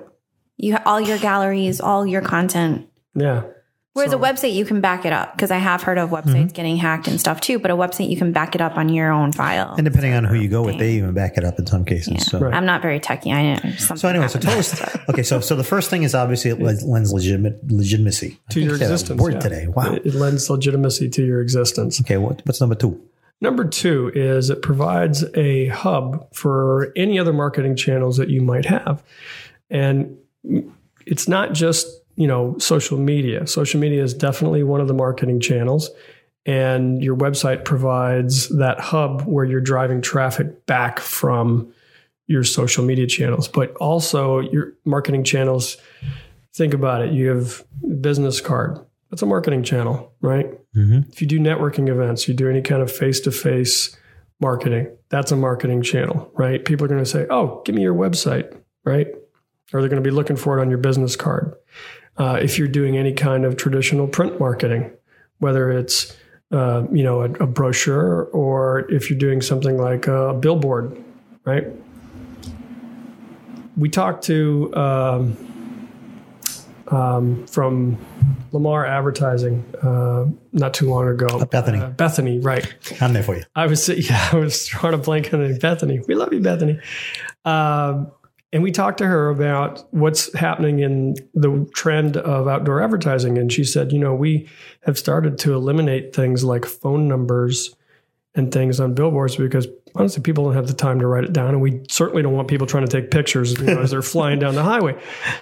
You 0.58 0.78
all 0.86 1.02
your 1.02 1.18
galleries, 1.18 1.82
all 1.82 2.06
your 2.06 2.22
content. 2.22 2.88
yeah. 3.16 3.44
Whereas 3.94 4.12
So- 4.12 4.18
a 4.18 4.22
website, 4.22 4.54
you 4.54 4.64
can 4.64 4.80
back 4.80 5.06
it 5.06 5.12
up 5.12 5.36
because 5.36 5.52
I 5.52 5.58
have 5.58 5.84
heard 5.84 5.98
of 5.98 6.12
websites 6.12 6.24
Mm-hmm. 6.32 6.48
getting 6.48 6.78
hacked 6.78 7.08
and 7.10 7.20
stuff 7.20 7.42
too. 7.42 7.60
But 7.60 7.72
a 7.72 7.76
website, 7.76 8.10
you 8.10 8.16
can 8.16 8.32
back 8.32 8.56
it 8.56 8.62
up 8.62 8.78
on 8.78 8.88
your 8.88 9.12
own 9.12 9.34
file. 9.34 9.74
And 9.76 9.84
depending 9.84 10.14
on 10.14 10.24
who 10.24 10.36
you 10.36 10.48
go 10.48 10.64
with, 10.64 10.78
they 10.80 10.94
even 10.94 11.14
back 11.14 11.38
it 11.38 11.44
up 11.44 11.60
in 11.60 11.68
some 11.68 11.84
cases. 11.84 12.14
Yeah. 12.14 12.20
So. 12.20 12.40
Right. 12.40 12.54
I'm 12.54 12.66
not 12.66 12.82
very 12.82 13.02
techy. 13.02 13.32
I 13.34 13.56
know. 13.56 13.72
So 13.74 14.08
anyway, 14.08 14.28
so 14.30 14.40
tell 14.40 14.58
us. 14.58 14.80
Okay, 15.10 15.24
so 15.24 15.42
so 15.42 15.56
the 15.58 15.64
first 15.64 15.90
thing 15.90 16.04
is 16.04 16.16
obviously 16.16 16.52
it 16.52 16.62
lends 16.62 16.84
lends 16.86 17.12
legitimate 17.12 17.60
legitimacy 17.70 18.40
To 18.52 18.62
your 18.62 18.76
existence. 18.76 19.20
Word 19.22 19.34
yeah. 19.34 19.40
today. 19.42 19.68
Wow. 19.68 19.94
It, 19.96 20.06
it 20.06 20.14
lends 20.14 20.50
legitimacy 20.50 21.10
to 21.10 21.26
your 21.26 21.42
existence. 21.42 22.00
Okay, 22.00 22.16
what, 22.18 22.42
what's 22.46 22.62
number 22.62 22.76
two? 22.76 23.02
Number 23.42 23.66
two 23.66 24.10
is 24.16 24.50
it 24.50 24.62
provides 24.62 25.26
a 25.36 25.66
hub 25.68 26.34
for 26.34 26.94
any 26.96 27.20
other 27.20 27.34
marketing 27.34 27.76
channels 27.76 28.16
that 28.18 28.30
you 28.30 28.40
might 28.42 28.66
have. 28.66 29.04
And 29.70 30.16
it's 31.06 31.28
not 31.28 31.54
just, 31.54 31.88
you 32.22 32.28
know, 32.28 32.56
social 32.60 33.00
media. 33.00 33.48
Social 33.48 33.80
media 33.80 34.04
is 34.04 34.14
definitely 34.14 34.62
one 34.62 34.80
of 34.80 34.88
the 34.88 34.94
marketing 34.94 35.40
channels. 35.40 35.90
And 36.46 37.04
your 37.04 37.16
website 37.18 37.66
provides 37.66 38.48
that 38.60 38.80
hub 38.80 39.24
where 39.24 39.44
you're 39.44 39.60
driving 39.60 40.04
traffic 40.04 40.68
back 40.68 41.00
from 41.00 41.74
your 42.28 42.44
social 42.44 42.86
media 42.86 43.08
channels, 43.08 43.48
but 43.48 43.76
also 43.78 44.40
your 44.40 44.74
marketing 44.86 45.24
channels. 45.24 45.78
Think 46.54 46.76
about 46.76 47.02
it. 47.02 47.12
You 47.12 47.30
have 47.30 47.64
business 48.02 48.40
card. 48.40 48.78
That's 49.10 49.24
a 49.24 49.26
marketing 49.26 49.64
channel, 49.64 50.14
right? 50.22 50.46
Mm-hmm. 50.76 51.10
If 51.12 51.24
you 51.24 51.28
do 51.28 51.40
networking 51.40 51.90
events, 51.90 52.28
you 52.28 52.36
do 52.36 52.48
any 52.48 52.62
kind 52.62 52.84
of 52.84 52.92
face 52.92 53.20
to 53.22 53.32
face 53.32 53.98
marketing, 54.40 54.96
that's 55.10 55.32
a 55.32 55.36
marketing 55.36 55.82
channel, 55.82 56.30
right? 56.36 56.64
People 56.64 56.86
are 56.86 56.88
going 56.88 57.04
to 57.04 57.10
say, 57.10 57.26
oh, 57.32 57.64
give 57.66 57.74
me 57.74 57.82
your 57.82 57.96
website, 57.96 58.56
right? 58.86 59.08
Or 59.74 59.80
they're 59.80 59.90
going 59.90 60.04
to 60.04 60.08
be 60.08 60.14
looking 60.14 60.36
for 60.36 60.60
it 60.60 60.62
on 60.62 60.70
your 60.70 60.78
business 60.78 61.16
card. 61.16 61.56
Uh, 62.18 62.38
if 62.42 62.60
you're 62.60 62.68
doing 62.68 62.98
any 62.98 63.14
kind 63.14 63.46
of 63.46 63.58
traditional 63.58 64.08
print 64.08 64.40
marketing, 64.40 64.92
whether 65.40 65.72
it's 65.72 66.16
uh, 66.52 66.84
you 66.92 67.04
know 67.04 67.22
a, 67.22 67.32
a 67.34 67.48
brochure 67.48 68.26
or 68.26 68.92
if 68.92 69.10
you're 69.10 69.20
doing 69.20 69.42
something 69.42 69.78
like 69.78 70.08
a 70.08 70.34
billboard, 70.34 71.02
right? 71.46 71.68
We 73.78 73.90
talked 73.90 74.26
to 74.26 74.76
um, 74.76 75.38
um, 76.92 77.48
from 77.48 77.98
Lamar 78.52 78.86
Advertising 78.86 79.64
uh, 79.82 80.26
not 80.52 80.74
too 80.74 80.90
long 80.90 81.08
ago. 81.08 81.44
Bethany. 81.46 81.80
Uh, 81.80 81.90
Bethany, 81.90 82.40
right? 82.40 82.74
I'm 83.02 83.14
there 83.14 83.24
for 83.24 83.38
you. 83.38 83.44
I 83.56 83.68
was 83.68 83.88
yeah, 84.10 84.30
I 84.32 84.36
was 84.36 84.68
trying 84.68 84.92
to 84.92 84.98
blank 84.98 85.34
on. 85.34 85.58
Bethany. 85.58 86.02
We 86.08 86.16
love 86.16 86.34
you, 86.34 86.42
Bethany. 86.42 86.80
Um, 87.46 88.12
and 88.54 88.62
we 88.64 88.72
talked 88.72 88.98
to 88.98 89.06
her 89.08 89.30
about 89.30 89.86
what's 89.92 90.34
happening 90.38 90.80
in 90.80 91.16
the 91.34 91.70
trend 91.74 92.18
of 92.18 92.48
outdoor 92.48 92.82
advertising, 92.82 93.38
and 93.38 93.52
she 93.52 93.64
said, 93.64 93.92
you 93.92 94.00
know, 94.00 94.14
we 94.14 94.48
have 94.86 94.98
started 94.98 95.38
to 95.40 95.54
eliminate 95.54 96.14
things 96.16 96.44
like 96.44 96.66
phone 96.66 97.08
numbers 97.08 97.76
and 98.36 98.52
things 98.54 98.80
on 98.80 98.94
billboards 98.94 99.36
because 99.36 99.68
honestly, 99.96 100.24
people 100.24 100.46
don't 100.46 100.54
have 100.54 100.68
the 100.68 100.74
time 100.74 101.00
to 101.00 101.08
write 101.08 101.24
it 101.26 101.34
down, 101.34 101.50
and 101.50 101.62
we 101.62 101.82
certainly 101.90 102.22
don't 102.24 102.34
want 102.34 102.48
people 102.48 102.66
trying 102.68 102.86
to 102.86 102.92
take 103.02 103.12
pictures 103.12 103.60
you 103.60 103.66
know, 103.66 103.82
as 103.82 103.92
they're 103.92 104.02
flying 104.02 104.40
down 104.40 104.56
the 104.56 104.64
highway. 104.64 104.98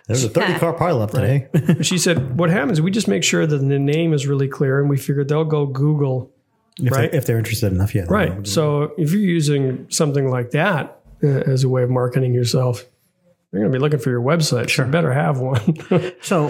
There's 0.07 0.23
a 0.23 0.29
30 0.29 0.59
car 0.59 0.73
pileup 0.75 1.11
today. 1.11 1.83
She 1.83 1.97
said, 1.97 2.37
what 2.37 2.49
happens 2.49 2.81
we 2.81 2.89
just 2.91 3.07
make 3.07 3.23
sure 3.23 3.45
that 3.45 3.57
the 3.57 3.79
name 3.79 4.13
is 4.13 4.25
really 4.27 4.47
clear, 4.47 4.79
and 4.79 4.89
we 4.89 4.97
figure 4.97 5.23
they'll 5.23 5.45
go 5.45 5.65
Google 5.65 6.31
if, 6.77 6.91
Right. 6.91 7.11
they're, 7.11 7.19
if 7.19 7.25
they're 7.25 7.37
interested 7.37 7.71
enough, 7.73 7.93
yeah. 7.93 8.05
Right. 8.07 8.47
So 8.47 8.93
if 8.97 9.11
you're 9.11 9.21
using 9.21 9.85
something 9.89 10.29
like 10.29 10.51
that 10.51 10.99
uh, 11.23 11.27
as 11.27 11.63
a 11.63 11.69
way 11.69 11.83
of 11.83 11.89
marketing 11.89 12.33
yourself, 12.33 12.85
you're 13.51 13.61
going 13.61 13.71
to 13.71 13.77
be 13.77 13.81
looking 13.81 13.99
for 13.99 14.09
your 14.09 14.21
website. 14.21 14.69
Sure. 14.69 14.85
You 14.85 14.91
better 14.91 15.13
have 15.13 15.39
one. 15.39 15.77
So 16.21 16.47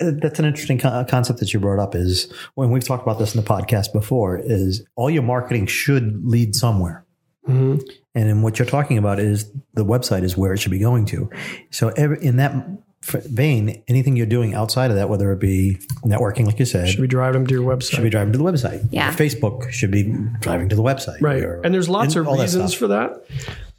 uh, 0.00 0.12
that's 0.22 0.38
an 0.38 0.44
interesting 0.46 0.78
co- 0.78 1.04
concept 1.08 1.40
that 1.40 1.52
you 1.52 1.60
brought 1.60 1.78
up. 1.78 1.94
Is 1.94 2.32
when 2.54 2.70
we've 2.70 2.84
talked 2.86 3.02
about 3.02 3.18
this 3.18 3.34
in 3.34 3.40
the 3.42 3.46
podcast 3.46 3.92
before. 3.92 4.38
Is 4.38 4.84
all 4.96 5.10
your 5.10 5.22
marketing 5.22 5.66
should 5.66 6.24
lead 6.24 6.54
somewhere, 6.56 7.04
Mhm. 7.48 7.82
and 8.14 8.28
then 8.28 8.42
what 8.42 8.58
you're 8.58 8.66
talking 8.66 8.96
about 8.98 9.18
is 9.18 9.50
the 9.74 9.84
website 9.84 10.22
is 10.22 10.36
where 10.36 10.52
it 10.54 10.58
should 10.58 10.70
be 10.70 10.78
going 10.78 11.04
to. 11.06 11.28
So 11.70 11.88
every, 11.96 12.22
in 12.24 12.36
that 12.36 12.54
vein, 13.02 13.82
anything 13.88 14.16
you're 14.16 14.26
doing 14.26 14.54
outside 14.54 14.90
of 14.90 14.96
that, 14.96 15.08
whether 15.08 15.32
it 15.32 15.40
be 15.40 15.78
networking, 16.04 16.46
like 16.46 16.58
you 16.58 16.66
said, 16.66 16.88
Should 16.88 17.00
be 17.00 17.06
driving 17.08 17.40
them 17.42 17.46
to 17.48 17.54
your 17.54 17.64
website. 17.76 17.90
should 17.92 18.02
be 18.02 18.10
driving 18.10 18.32
to 18.32 18.38
the 18.38 18.44
website. 18.44 18.86
Yeah. 18.90 19.12
Facebook 19.12 19.70
should 19.70 19.90
be 19.90 20.14
driving 20.40 20.68
to 20.68 20.76
the 20.76 20.82
website. 20.82 21.20
Right. 21.20 21.42
Or- 21.42 21.60
and 21.64 21.72
there's 21.74 21.88
lots 21.88 22.14
and 22.14 22.22
of 22.22 22.28
all 22.28 22.36
that 22.36 22.42
reasons 22.42 22.74
for 22.74 22.88
that. 22.88 23.24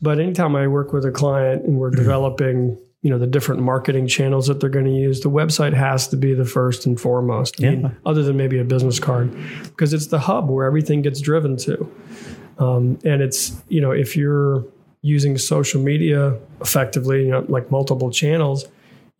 But 0.01 0.20
anytime 0.20 0.55
I 0.55 0.67
work 0.67 0.93
with 0.93 1.05
a 1.05 1.12
client 1.12 1.63
and 1.65 1.77
we're 1.77 1.91
developing, 1.91 2.77
you 3.03 3.10
know, 3.10 3.17
the 3.20 3.27
different 3.27 3.62
marketing 3.62 4.08
channels 4.08 4.48
that 4.48 4.60
they're 4.60 4.70
going 4.70 4.86
to 4.86 4.91
use, 4.91 5.22
the 5.22 5.29
website 5.29 5.74
has 5.74 6.08
to 6.10 6.17
be 6.17 6.34
the 6.34 6.46
first 6.46 6.86
and 6.86 7.00
foremost. 7.00 7.55
I 7.62 7.63
Yeah. 7.65 7.72
mean, 7.72 7.96
other 8.05 8.24
than 8.24 8.36
maybe 8.38 8.58
a 8.60 8.63
business 8.63 9.00
card, 9.00 9.31
because 9.63 9.93
it's 9.93 10.08
the 10.08 10.20
hub 10.20 10.50
where 10.50 10.65
everything 10.65 11.01
gets 11.01 11.22
driven 11.22 11.55
to. 11.58 11.88
Um, 12.58 12.98
and 13.03 13.22
it's, 13.22 13.53
you 13.70 13.81
know, 13.81 13.91
if 13.91 14.15
you're 14.15 14.65
using 15.01 15.38
social 15.38 15.81
media 15.81 16.36
effectively, 16.62 17.24
you 17.25 17.31
know, 17.31 17.46
like 17.48 17.72
multiple 17.72 18.12
channels, 18.12 18.67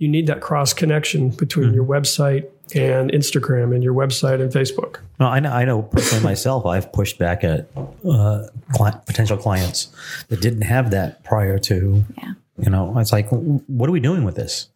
you 0.02 0.08
need 0.08 0.26
that 0.28 0.42
cross 0.42 0.74
connection 0.74 1.30
between 1.30 1.74
your 1.76 1.86
website 1.86 2.50
and 2.74 3.12
Instagram 3.12 3.74
and 3.76 3.84
your 3.84 3.94
website 3.94 4.42
and 4.42 4.52
Facebook. 4.52 4.98
No, 5.20 5.28
I 5.28 5.40
know. 5.40 5.52
I 5.52 5.64
know 5.64 5.84
personally 5.84 6.24
myself. 6.24 6.66
I've 6.66 6.92
pushed 6.92 7.20
back 7.20 7.44
at 7.44 7.68
uh, 8.04 8.48
cli 8.74 8.92
potential 9.06 9.38
clients 9.38 9.94
that 10.30 10.42
didn't 10.42 10.64
have 10.64 10.90
that 10.92 11.24
prior 11.24 11.60
to. 11.60 12.04
Yeah. 12.18 12.34
You 12.58 12.72
know, 12.72 12.98
it's 12.98 13.12
like, 13.12 13.28
what 13.30 13.88
are 13.88 13.92
we 13.92 14.00
doing 14.00 14.24
with 14.24 14.36
this? 14.36 14.70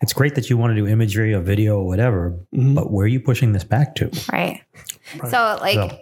It's 0.00 0.12
great 0.12 0.36
that 0.36 0.48
you 0.48 0.56
want 0.56 0.70
to 0.70 0.76
do 0.76 0.86
imagery 0.86 1.34
or 1.34 1.40
video 1.40 1.78
or 1.80 1.86
whatever, 1.86 2.32
but 2.52 2.92
where 2.92 3.04
are 3.04 3.08
you 3.08 3.18
pushing 3.20 3.52
this 3.52 3.64
back 3.64 3.96
to? 3.96 4.10
Right. 4.32 4.62
So 5.28 5.58
like 5.60 5.74
So- 5.74 5.98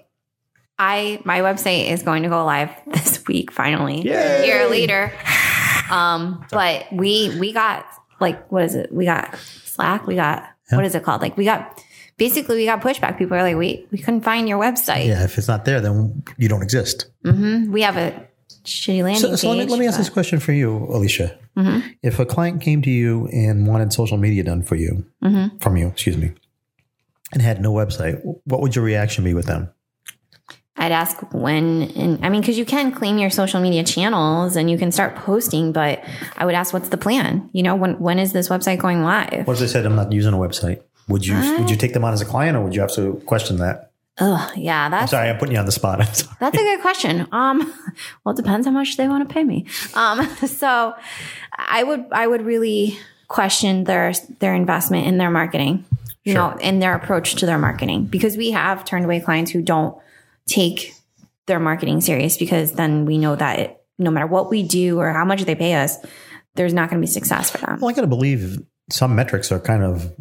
I 0.79 1.23
my 1.25 1.41
website 1.41 1.89
is 1.91 2.03
going 2.03 2.23
to 2.25 2.29
go 2.29 2.45
live 2.45 2.69
this 2.87 3.27
week 3.27 3.51
finally. 3.51 4.03
Yay! 4.03 4.43
A 4.43 4.47
year 4.47 4.69
later. 4.69 5.11
Um, 5.91 6.45
but 6.51 6.85
we 6.93 7.35
we 7.41 7.53
got 7.55 7.87
like 8.21 8.51
what 8.51 8.65
is 8.65 8.75
it? 8.75 8.93
We 8.93 9.05
got 9.05 9.37
Slack, 9.65 10.07
we 10.07 10.15
got 10.17 10.45
what 10.71 10.85
is 10.85 10.95
it 10.95 11.03
called? 11.05 11.23
Like 11.23 11.37
we 11.37 11.45
got 11.45 11.83
basically 12.17 12.57
we 12.57 12.65
got 12.65 12.81
pushback. 12.81 13.19
People 13.19 13.37
are 13.37 13.43
like, 13.43 13.57
we 13.57 13.87
we 13.93 13.99
couldn't 13.99 14.23
find 14.23 14.49
your 14.49 14.59
website. 14.61 15.07
Yeah, 15.07 15.25
if 15.25 15.39
it's 15.39 15.49
not 15.49 15.65
there, 15.65 15.81
then 15.81 16.23
you 16.39 16.49
don't 16.49 16.63
exist. 16.63 17.07
We 17.23 17.83
have 17.83 17.97
a 17.97 18.27
shitty 18.65 19.03
landing 19.03 19.21
So, 19.21 19.37
so 19.37 19.49
let, 19.51 19.55
me, 19.59 19.61
page. 19.65 19.71
let 19.71 19.79
me 19.81 19.87
ask 19.87 19.97
this 19.99 20.09
question 20.11 20.41
for 20.41 20.53
you, 20.53 20.77
Alicia. 20.91 21.39
Mm-hmm. 21.57 21.89
If 22.03 22.19
a 22.19 22.27
client 22.27 22.61
came 22.63 22.83
to 22.83 22.91
you 22.91 23.29
and 23.29 23.67
wanted 23.67 23.93
social 23.93 24.17
media 24.19 24.43
done 24.43 24.63
for 24.63 24.75
you, 24.77 25.05
Mm-hmm. 25.23 25.59
from 25.59 25.77
you, 25.77 25.87
excuse 25.89 26.17
me, 26.17 26.33
and 27.33 27.43
had 27.43 27.61
no 27.61 27.73
website, 27.73 28.21
what 28.45 28.61
would 28.61 28.75
your 28.75 28.85
reaction 28.85 29.25
be 29.25 29.35
with 29.35 29.47
them? 29.47 29.69
I'd 30.79 30.93
ask 30.93 31.17
when, 31.33 31.91
and 31.97 32.25
I 32.25 32.29
mean, 32.29 32.43
because 32.43 32.59
you 32.59 32.67
can 32.67 32.93
claim 32.93 33.17
your 33.19 33.31
social 33.31 33.61
media 33.61 33.83
channels 33.83 34.57
and 34.57 34.71
you 34.71 34.77
can 34.77 34.93
start 34.93 35.17
posting, 35.17 35.73
but 35.73 36.05
I 36.37 36.45
would 36.45 36.55
ask, 36.55 36.75
what's 36.75 36.91
the 36.91 36.99
plan? 36.99 37.49
You 37.53 37.63
know, 37.63 37.75
when 37.75 37.99
when 37.99 38.19
is 38.19 38.33
this 38.33 38.49
website 38.49 38.79
going 38.79 39.03
live? 39.03 39.47
What 39.47 39.55
if 39.55 39.61
they 39.61 39.67
said, 39.67 39.87
"I'm 39.87 39.97
not 39.97 40.13
using 40.13 40.35
a 40.35 40.37
website"? 40.37 40.83
Would 41.09 41.25
you 41.25 41.35
would 41.59 41.71
you 41.71 41.77
take 41.77 41.93
them 41.95 42.05
on 42.05 42.13
as 42.13 42.21
a 42.21 42.27
client, 42.27 42.57
or 42.57 42.63
would 42.63 42.75
you 42.75 42.81
have 42.83 42.93
to 42.95 43.23
question 43.27 43.57
that? 43.59 43.91
Oh 44.19 44.51
yeah, 44.57 44.89
that's 44.89 45.11
Sorry, 45.11 45.29
I'm 45.29 45.39
putting 45.39 45.55
you 45.55 45.61
on 45.61 45.67
the 45.67 45.73
spot. 45.73 46.01
I'm. 46.01 46.07
That's 46.41 46.57
a 46.57 46.63
good 46.63 46.81
question. 46.81 47.27
Um, 47.33 47.73
well, 48.25 48.35
it 48.35 48.37
depends 48.37 48.67
how 48.67 48.73
much 48.73 48.97
they 48.97 49.09
want 49.09 49.29
to 49.29 49.33
pay 49.33 49.45
me. 49.45 49.67
Um, 49.95 50.27
so 50.47 50.95
I 51.57 51.83
would, 51.83 52.07
I 52.13 52.27
would 52.27 52.43
really 52.45 52.99
question 53.29 53.85
their, 53.85 54.13
their 54.39 54.55
investment 54.55 55.07
in 55.07 55.19
their 55.19 55.31
marketing, 55.31 55.85
you 56.25 56.33
Sure. 56.33 56.53
know, 56.53 56.57
in 56.59 56.79
their 56.79 56.95
approach 56.95 57.35
to 57.37 57.47
their 57.47 57.59
marketing, 57.59 58.07
because 58.07 58.37
we 58.37 58.53
have 58.53 58.85
turned 58.85 59.05
away 59.05 59.21
clients 59.21 59.51
who 59.51 59.61
don't 59.63 59.97
take 60.49 60.95
their 61.47 61.61
marketing 61.61 62.01
serious 62.01 62.37
because 62.37 62.73
then 62.73 63.05
we 63.05 63.19
know 63.19 63.37
that 63.37 63.59
it, 63.59 63.81
no 63.99 64.11
matter 64.11 64.27
what 64.27 64.51
we 64.51 64.63
do 64.63 64.99
or 64.99 65.11
how 65.13 65.25
much 65.25 65.43
they 65.45 65.55
pay 65.55 65.75
us, 65.75 65.97
there's 66.55 66.75
not 66.75 66.91
going 66.91 67.01
to 67.01 67.07
be 67.07 67.11
success 67.11 67.51
for 67.51 67.59
them. 67.59 67.79
Well, 67.81 67.91
I 67.91 67.93
got 67.93 68.03
to 68.03 68.07
believe 68.07 68.59
some 68.91 69.15
metrics 69.15 69.53
are 69.53 69.61
kind 69.61 69.83
of. 69.83 70.13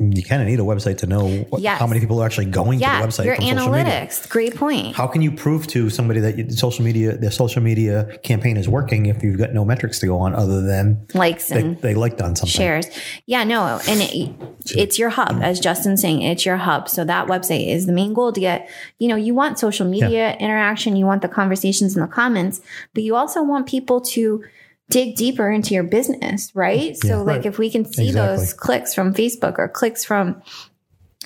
You 0.00 0.22
kind 0.22 0.40
of 0.40 0.48
need 0.48 0.58
a 0.58 0.62
website 0.62 0.96
to 0.98 1.06
know 1.06 1.28
what, 1.50 1.60
Yes. 1.60 1.78
how 1.78 1.86
many 1.86 2.00
people 2.00 2.22
are 2.22 2.26
actually 2.26 2.46
going 2.46 2.78
Yeah, 2.80 2.94
to 3.00 3.02
the 3.02 3.08
website 3.08 3.24
your 3.26 3.34
from 3.36 3.44
social 3.44 3.70
media. 3.72 3.84
analytics. 3.92 4.28
Great 4.28 4.56
point. 4.56 4.96
How 4.96 5.06
can 5.06 5.20
you 5.20 5.30
prove 5.30 5.66
to 5.68 5.90
somebody 5.90 6.20
that 6.20 6.38
you, 6.38 6.50
social 6.50 6.84
media, 6.84 7.16
their 7.18 7.30
social 7.30 7.62
media 7.62 8.18
campaign 8.22 8.56
is 8.56 8.68
working 8.68 9.06
if 9.06 9.22
you've 9.22 9.36
got 9.38 9.52
no 9.52 9.64
metrics 9.64 9.98
to 10.00 10.06
go 10.06 10.18
on 10.18 10.34
other 10.34 10.62
than 10.62 11.06
Likes 11.14 11.48
they, 11.50 11.60
and 11.60 11.78
they 11.82 11.94
liked 11.94 12.22
on 12.22 12.34
something? 12.34 12.50
shares. 12.50 12.86
Yeah, 13.26 13.44
no, 13.44 13.78
and 13.86 14.00
it, 14.00 14.30
it's 14.74 14.98
your 14.98 15.10
hub, 15.10 15.38
as 15.42 15.60
Justin's 15.60 16.00
saying, 16.00 16.22
it's 16.22 16.46
your 16.46 16.56
hub. 16.56 16.88
So 16.88 17.04
that 17.04 17.26
website 17.26 17.68
is 17.68 17.84
the 17.86 17.92
main 17.92 18.14
goal 18.14 18.32
to 18.32 18.40
get, 18.40 18.70
you 18.98 19.08
know, 19.08 19.16
you 19.16 19.34
want 19.34 19.58
social 19.58 19.86
media 19.86 20.34
interaction, 20.38 20.96
you 20.96 21.04
want 21.04 21.20
the 21.22 21.28
conversations 21.28 21.94
in 21.94 22.00
the 22.00 22.08
comments, 22.08 22.62
but 22.94 23.02
you 23.02 23.16
also 23.16 23.42
want 23.42 23.66
people 23.66 24.00
to 24.00 24.42
dig 24.90 25.16
deeper 25.16 25.50
into 25.50 25.72
your 25.72 25.84
business, 25.84 26.50
right? 26.54 26.96
So 26.96 27.22
like 27.22 27.36
Right. 27.38 27.46
if 27.46 27.58
we 27.58 27.70
can 27.70 27.84
see 27.84 28.08
Exactly. 28.08 28.36
those 28.36 28.52
clicks 28.52 28.92
from 28.94 29.14
Facebook 29.14 29.54
or 29.58 29.68
clicks 29.68 30.04
from 30.04 30.42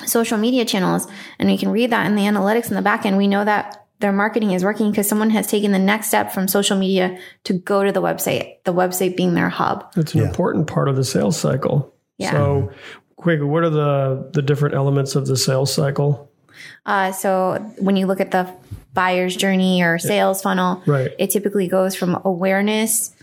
social 0.07 0.39
media 0.39 0.65
channels 0.65 1.07
and 1.39 1.49
we 1.49 1.57
can 1.57 1.71
read 1.71 1.91
that 1.91 2.07
in 2.07 2.15
the 2.17 2.23
analytics 2.23 2.69
in 2.69 2.75
the 2.77 2.83
back 2.83 3.07
end, 3.07 3.17
we 3.17 3.27
know 3.27 3.45
that 3.45 3.81
their 4.01 4.13
marketing 4.13 4.51
is 4.53 4.65
working 4.65 4.91
because 4.91 5.09
someone 5.09 5.31
has 5.31 5.47
taken 5.47 5.73
the 5.73 5.79
next 5.79 6.09
step 6.09 6.33
from 6.33 6.47
social 6.49 6.77
media 6.77 7.17
to 7.45 7.55
go 7.55 7.83
to 7.85 7.93
the 7.93 8.03
website, 8.03 8.57
the 8.65 8.75
website 8.75 9.17
being 9.17 9.35
their 9.35 9.49
hub. 9.49 9.85
It's 9.97 10.15
an 10.15 10.21
Yeah. 10.21 10.27
important 10.27 10.67
part 10.67 10.89
of 10.89 10.97
the 10.97 11.05
sales 11.05 11.37
cycle. 11.37 11.93
Yeah. 12.19 12.33
So, 12.33 12.71
quick, 13.17 13.41
what 13.43 13.63
are 13.63 13.71
the 13.71 14.29
the 14.33 14.43
different 14.43 14.75
elements 14.75 15.15
of 15.17 15.27
the 15.27 15.37
sales 15.37 15.73
cycle? 15.73 16.29
Uh, 16.85 17.13
so 17.13 17.65
when 17.79 17.97
you 17.97 18.07
look 18.07 18.21
at 18.21 18.31
the 18.31 18.47
buyer's 18.93 19.35
journey 19.35 19.83
or 19.83 19.99
sales 19.99 20.43
funnel, 20.43 20.83
Right. 20.87 21.11
it 21.19 21.31
typically 21.31 21.67
goes 21.67 21.95
from 21.95 22.21
awareness 22.25 23.14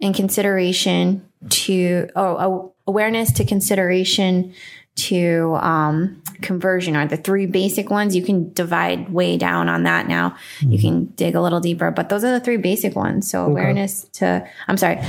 and 0.00 0.14
consideration 0.14 1.28
to 1.50 2.08
oh, 2.16 2.72
a- 2.86 2.90
awareness 2.90 3.32
to 3.32 3.44
consideration 3.44 4.54
to 4.96 5.56
um, 5.60 6.20
conversion 6.42 6.96
are 6.96 7.06
the 7.06 7.16
three 7.16 7.46
basic 7.46 7.88
ones. 7.88 8.16
You 8.16 8.22
can 8.22 8.52
divide 8.52 9.10
way 9.10 9.36
down 9.36 9.68
on 9.68 9.84
that 9.84 10.08
now. 10.08 10.36
You 10.60 10.78
can 10.78 11.04
dig 11.06 11.36
a 11.36 11.40
little 11.40 11.60
deeper, 11.60 11.90
but 11.92 12.08
those 12.08 12.24
are 12.24 12.32
the 12.32 12.40
three 12.40 12.56
basic 12.56 12.96
ones. 12.96 13.30
So 13.30 13.44
awareness 13.44 14.04
to 14.14 14.46
I'm 14.66 14.76
sorry, 14.76 15.00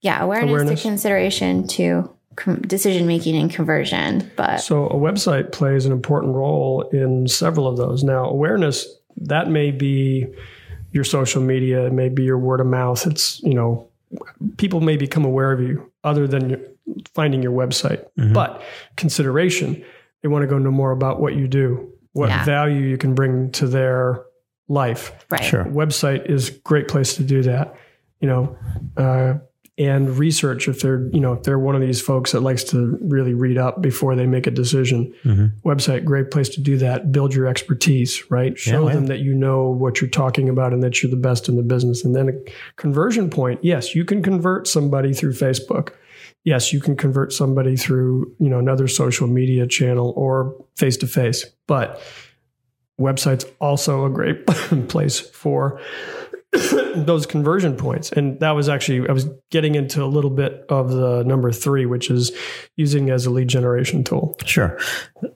yeah, 0.00 0.22
awareness, 0.22 0.50
Awareness. 0.50 0.82
to 0.82 0.88
consideration 0.88 1.66
to 1.68 2.10
com- 2.36 2.62
decision 2.62 3.06
making 3.06 3.36
and 3.36 3.50
conversion. 3.52 4.30
But 4.34 4.58
So, 4.58 4.86
a 4.86 4.96
website 4.96 5.52
plays 5.52 5.84
an 5.84 5.92
important 5.92 6.34
role 6.34 6.82
in 6.92 7.28
several 7.28 7.66
of 7.68 7.76
those. 7.76 8.02
Now, 8.02 8.24
awareness 8.24 8.86
that 9.18 9.48
may 9.48 9.70
be 9.70 10.26
your 10.90 11.04
social 11.04 11.42
media, 11.42 11.86
it 11.86 11.92
may 11.92 12.08
be 12.08 12.22
your 12.24 12.38
word 12.38 12.60
of 12.60 12.66
mouth. 12.66 13.06
It's 13.06 13.42
you 13.42 13.54
know, 13.54 13.88
people 14.56 14.80
may 14.80 14.96
become 14.96 15.24
aware 15.24 15.52
of 15.52 15.60
you 15.60 15.90
other 16.04 16.26
than 16.26 16.50
your, 16.50 16.60
finding 17.14 17.42
your 17.42 17.52
website. 17.52 18.04
But 18.16 18.62
consideration, 18.96 19.84
they 20.22 20.28
want 20.28 20.42
to 20.42 20.46
go 20.46 20.58
know 20.58 20.70
more 20.70 20.90
about 20.92 21.20
what 21.20 21.34
you 21.34 21.48
do, 21.48 21.92
what 22.12 22.28
Yeah. 22.28 22.44
value 22.44 22.80
you 22.82 22.98
can 22.98 23.14
bring 23.14 23.50
to 23.52 23.66
their 23.66 24.22
life. 24.68 25.12
right, 25.30 25.42
Sure. 25.44 25.64
website 25.64 26.26
is 26.30 26.48
a 26.48 26.52
great 26.60 26.88
place 26.88 27.16
to 27.16 27.22
do 27.22 27.42
that 27.42 27.74
you 28.20 28.28
know 28.28 28.56
uh, 28.96 29.34
and 29.78 30.18
research 30.18 30.68
if 30.68 30.82
they're 30.82 31.08
you 31.12 31.20
know 31.20 31.32
if 31.32 31.44
they're 31.44 31.58
one 31.58 31.74
of 31.74 31.80
these 31.80 32.00
folks 32.00 32.32
that 32.32 32.40
likes 32.40 32.62
to 32.62 32.98
really 33.00 33.32
read 33.32 33.56
up 33.56 33.80
before 33.80 34.14
they 34.14 34.26
make 34.26 34.46
a 34.46 34.50
decision. 34.50 35.14
Mm-hmm. 35.24 35.68
Website 35.68 36.04
great 36.04 36.30
place 36.30 36.50
to 36.50 36.60
do 36.60 36.76
that. 36.78 37.10
Build 37.10 37.34
your 37.34 37.46
expertise 37.46 38.30
right? 38.30 38.58
Show 38.58 38.88
yeah. 38.88 38.94
them 38.94 39.06
that 39.06 39.20
you 39.20 39.34
know 39.34 39.68
what 39.68 40.00
you're 40.00 40.10
talking 40.10 40.48
about 40.48 40.72
and 40.72 40.82
that 40.82 41.02
you're 41.02 41.10
the 41.10 41.16
best 41.16 41.48
in 41.48 41.56
the 41.56 41.62
business. 41.62 42.04
And 42.04 42.14
then 42.14 42.28
a 42.28 42.50
conversion 42.76 43.30
point 43.30 43.60
yes 43.64 43.94
you 43.94 44.04
can 44.04 44.22
convert 44.22 44.66
somebody 44.68 45.14
through 45.14 45.32
facebook. 45.32 45.94
Yes 46.44 46.72
you 46.72 46.80
can 46.80 46.96
convert 46.96 47.32
somebody 47.32 47.76
through 47.76 48.34
you 48.38 48.50
know 48.50 48.58
another 48.58 48.88
social 48.88 49.26
media 49.26 49.66
channel 49.66 50.12
or 50.16 50.54
face 50.76 50.98
to 50.98 51.06
face 51.06 51.46
but 51.66 52.02
website's 53.00 53.46
also 53.58 54.04
a 54.04 54.10
great 54.10 54.46
place 54.88 55.18
for 55.18 55.80
those 56.94 57.26
conversion 57.26 57.76
points. 57.76 58.12
And 58.12 58.38
that 58.40 58.50
was 58.50 58.68
actually, 58.68 59.08
I 59.08 59.12
was 59.12 59.26
getting 59.50 59.74
into 59.74 60.02
a 60.02 60.06
little 60.06 60.30
bit 60.30 60.64
of 60.68 60.90
the 60.90 61.22
number 61.24 61.50
three, 61.52 61.86
which 61.86 62.10
is 62.10 62.32
using 62.76 63.10
as 63.10 63.26
a 63.26 63.30
lead 63.30 63.48
generation 63.48 64.04
tool. 64.04 64.36
Sure. 64.44 64.78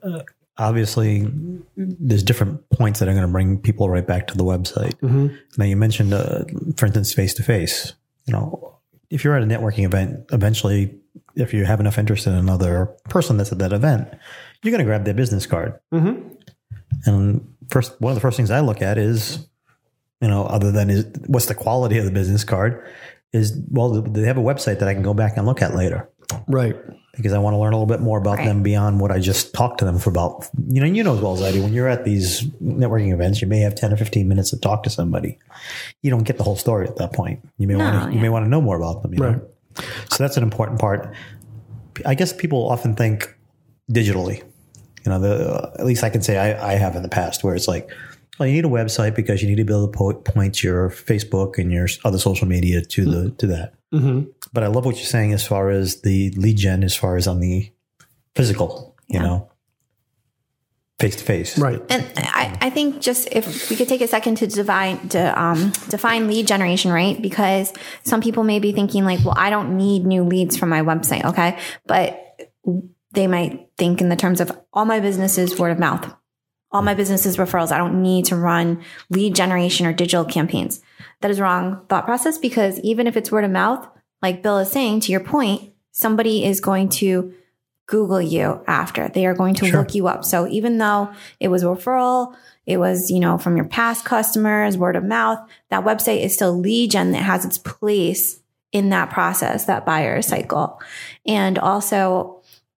Uh, 0.03 0.21
obviously, 0.57 1.27
there's 1.75 2.23
different 2.23 2.67
points 2.69 2.99
that 2.99 3.07
are 3.07 3.13
going 3.13 3.25
to 3.25 3.31
bring 3.31 3.57
people 3.59 3.89
right 3.89 4.05
back 4.05 4.27
to 4.27 4.37
the 4.37 4.43
website. 4.43 4.93
Now, 5.57 5.65
you 5.65 5.75
mentioned, 5.75 6.13
uh, 6.13 6.43
for 6.75 6.85
instance, 6.85 7.13
face 7.13 7.33
to 7.35 7.43
face. 7.43 7.93
You 8.25 8.33
know, 8.33 8.77
if 9.09 9.23
you're 9.23 9.35
at 9.35 9.41
a 9.41 9.45
networking 9.45 9.85
event, 9.85 10.25
eventually, 10.31 10.99
if 11.35 11.53
you 11.53 11.65
have 11.65 11.79
enough 11.79 11.97
interest 11.97 12.27
in 12.27 12.33
another 12.33 12.93
person 13.09 13.37
that's 13.37 13.51
at 13.51 13.59
that 13.59 13.73
event, 13.73 14.07
you're 14.61 14.71
going 14.71 14.79
to 14.79 14.85
grab 14.85 15.05
their 15.05 15.13
business 15.13 15.45
card. 15.45 15.79
And 17.05 17.55
first, 17.69 17.99
one 18.01 18.11
of 18.11 18.15
the 18.15 18.21
first 18.21 18.37
things 18.37 18.51
I 18.51 18.59
look 18.59 18.81
at 18.81 18.97
is, 18.97 19.47
you 20.21 20.27
know, 20.27 20.43
other 20.45 20.71
than 20.71 20.89
is 20.89 21.05
what's 21.27 21.45
the 21.47 21.55
quality 21.55 21.97
of 21.97 22.05
the 22.05 22.11
business 22.11 22.43
card, 22.43 22.85
is 23.33 23.59
well, 23.69 24.01
they 24.01 24.23
have 24.23 24.37
a 24.37 24.41
website 24.41 24.79
that 24.79 24.87
I 24.87 24.93
can 24.93 25.03
go 25.03 25.13
back 25.13 25.37
and 25.37 25.45
look 25.45 25.61
at 25.61 25.75
later? 25.75 26.09
Right. 26.47 26.75
because 27.15 27.33
I 27.33 27.39
want 27.39 27.55
to 27.55 27.57
learn 27.57 27.73
a 27.73 27.75
little 27.77 27.87
bit 27.87 27.99
more 28.01 28.19
about 28.19 28.37
Right. 28.37 28.45
them 28.45 28.61
beyond 28.61 28.99
what 28.99 29.11
I 29.11 29.17
just 29.19 29.51
talked 29.53 29.79
to 29.79 29.85
them 29.85 29.97
for 29.97 30.11
about. 30.11 30.47
You 30.67 30.81
know, 30.81 30.85
you 30.85 31.03
know 31.03 31.15
as 31.15 31.19
well 31.21 31.33
as 31.33 31.41
I 31.41 31.51
do. 31.51 31.63
When 31.63 31.73
you're 31.73 31.87
at 31.87 32.05
these 32.05 32.43
networking 32.61 33.11
events, 33.11 33.41
you 33.41 33.47
may 33.47 33.57
have 33.61 33.73
ten 33.73 33.91
or 33.91 33.97
fifteen 33.97 34.27
minutes 34.27 34.51
to 34.51 34.59
talk 34.59 34.83
to 34.83 34.89
somebody. 34.91 35.39
You 36.03 36.11
don't 36.11 36.23
get 36.23 36.37
the 36.37 36.43
whole 36.43 36.55
story 36.57 36.87
at 36.87 36.97
that 36.97 37.13
point. 37.13 37.39
You 37.57 37.65
may 37.67 37.73
No, 37.73 37.79
want 37.79 38.09
to. 38.11 38.15
You 38.15 38.21
may 38.21 38.29
want 38.29 38.45
to 38.45 38.49
know 38.49 38.61
more 38.61 38.77
about 38.77 39.01
them. 39.01 39.13
You 39.15 39.23
Right. 39.23 39.35
know? 39.37 39.47
So 40.11 40.17
that's 40.23 40.37
an 40.37 40.43
important 40.43 40.79
part. 40.79 41.11
I 42.05 42.13
guess 42.13 42.33
people 42.33 42.69
often 42.69 42.93
think 42.93 43.35
digitally. 43.91 44.43
You 45.03 45.11
know, 45.11 45.19
the 45.19 45.71
at 45.79 45.85
least 45.87 46.03
I 46.03 46.09
can 46.11 46.21
say 46.21 46.37
I, 46.37 46.73
I 46.73 46.75
have 46.75 46.95
in 46.95 47.01
the 47.01 47.09
past 47.09 47.43
where 47.43 47.55
it's 47.55 47.67
like, 47.67 47.89
well, 48.39 48.47
you 48.47 48.53
need 48.53 48.65
a 48.65 48.69
website 48.69 49.15
because 49.15 49.41
you 49.41 49.47
need 49.47 49.55
to 49.57 49.63
be 49.65 49.73
able 49.73 49.91
to 49.91 49.97
po- 49.97 50.13
point 50.13 50.63
your 50.63 50.89
Facebook 50.89 51.57
and 51.57 51.71
your 51.71 51.87
other 52.05 52.19
social 52.19 52.47
media 52.47 52.81
to 52.81 53.05
the 53.05 53.31
to 53.31 53.47
that. 53.47 53.73
hmm 53.91 54.23
But 54.53 54.63
I 54.63 54.67
love 54.67 54.85
what 54.85 54.95
you're 54.95 55.05
saying 55.05 55.33
as 55.33 55.45
far 55.45 55.69
as 55.69 56.01
the 56.01 56.31
lead 56.31 56.57
gen, 56.57 56.83
as 56.83 56.95
far 56.95 57.15
as 57.17 57.27
on 57.27 57.39
the 57.39 57.71
physical, 58.35 58.95
you 59.07 59.19
know. 59.19 59.49
face 60.99 61.15
to 61.15 61.23
face. 61.23 61.59
Right. 61.59 61.79
And 61.89 62.03
I, 62.17 62.57
I 62.59 62.69
think 62.71 63.01
just 63.01 63.27
if 63.31 63.69
we 63.69 63.75
could 63.75 63.87
take 63.87 64.01
a 64.01 64.07
second 64.07 64.35
to 64.37 64.47
divine 64.47 65.09
to 65.09 65.41
um, 65.41 65.71
define 65.89 66.27
lead 66.27 66.47
generation, 66.47 66.91
right? 66.91 67.21
Because 67.21 67.71
some 68.03 68.19
people 68.19 68.43
may 68.43 68.59
be 68.59 68.71
thinking 68.71 69.05
like, 69.05 69.23
well, 69.23 69.35
I 69.37 69.49
don't 69.51 69.77
need 69.77 70.05
new 70.05 70.23
leads 70.23 70.57
from 70.57 70.69
my 70.69 70.81
website, 70.81 71.23
okay? 71.25 71.59
But 71.85 72.23
they 73.11 73.27
might 73.27 73.69
think 73.77 74.01
in 74.01 74.09
the 74.09 74.15
terms 74.15 74.41
of 74.41 74.51
all 74.73 74.85
my 74.85 74.99
business 74.99 75.37
is 75.37 75.57
word 75.59 75.71
of 75.71 75.79
mouth, 75.79 76.13
all 76.71 76.81
my 76.81 76.93
business 76.93 77.25
is 77.25 77.37
referrals. 77.37 77.71
I 77.71 77.77
don't 77.77 78.01
need 78.01 78.25
to 78.25 78.35
run 78.35 78.83
lead 79.09 79.35
generation 79.35 79.85
or 79.85 79.93
digital 79.93 80.25
campaigns. 80.25 80.81
That 81.21 81.31
is 81.31 81.39
wrong 81.39 81.85
thought 81.89 82.05
process 82.05 82.37
because 82.37 82.79
even 82.81 83.07
if 83.07 83.15
it's 83.15 83.31
word 83.31 83.45
of 83.45 83.51
mouth, 83.51 83.87
like 84.21 84.43
Bill 84.43 84.57
is 84.59 84.71
saying, 84.71 85.01
to 85.01 85.11
your 85.11 85.21
point, 85.21 85.71
somebody 85.91 86.43
is 86.45 86.59
going 86.59 86.89
to 86.89 87.33
Google 87.87 88.21
you 88.21 88.61
after. 88.67 89.07
They 89.07 89.25
are 89.25 89.33
going 89.33 89.55
to 89.55 89.65
Sure. 89.65 89.79
look 89.79 89.95
you 89.95 90.07
up. 90.07 90.25
So 90.25 90.47
even 90.47 90.77
though 90.77 91.09
it 91.39 91.47
was 91.47 91.63
referral, 91.63 92.35
it 92.65 92.77
was, 92.77 93.09
you 93.09 93.19
know, 93.19 93.37
from 93.37 93.55
your 93.55 93.65
past 93.65 94.03
customers, 94.03 94.77
word 94.77 94.97
of 94.97 95.05
mouth, 95.05 95.39
that 95.69 95.85
website 95.85 96.21
is 96.21 96.33
still 96.33 96.51
lead 96.57 96.91
gen 96.91 97.11
that 97.11 97.23
has 97.23 97.45
its 97.45 97.57
place 97.57 98.41
in 98.73 98.89
that 98.89 99.09
process, 99.09 99.65
that 99.65 99.85
buyer 99.85 100.21
cycle. 100.21 100.81
And 101.25 101.57
also 101.57 102.36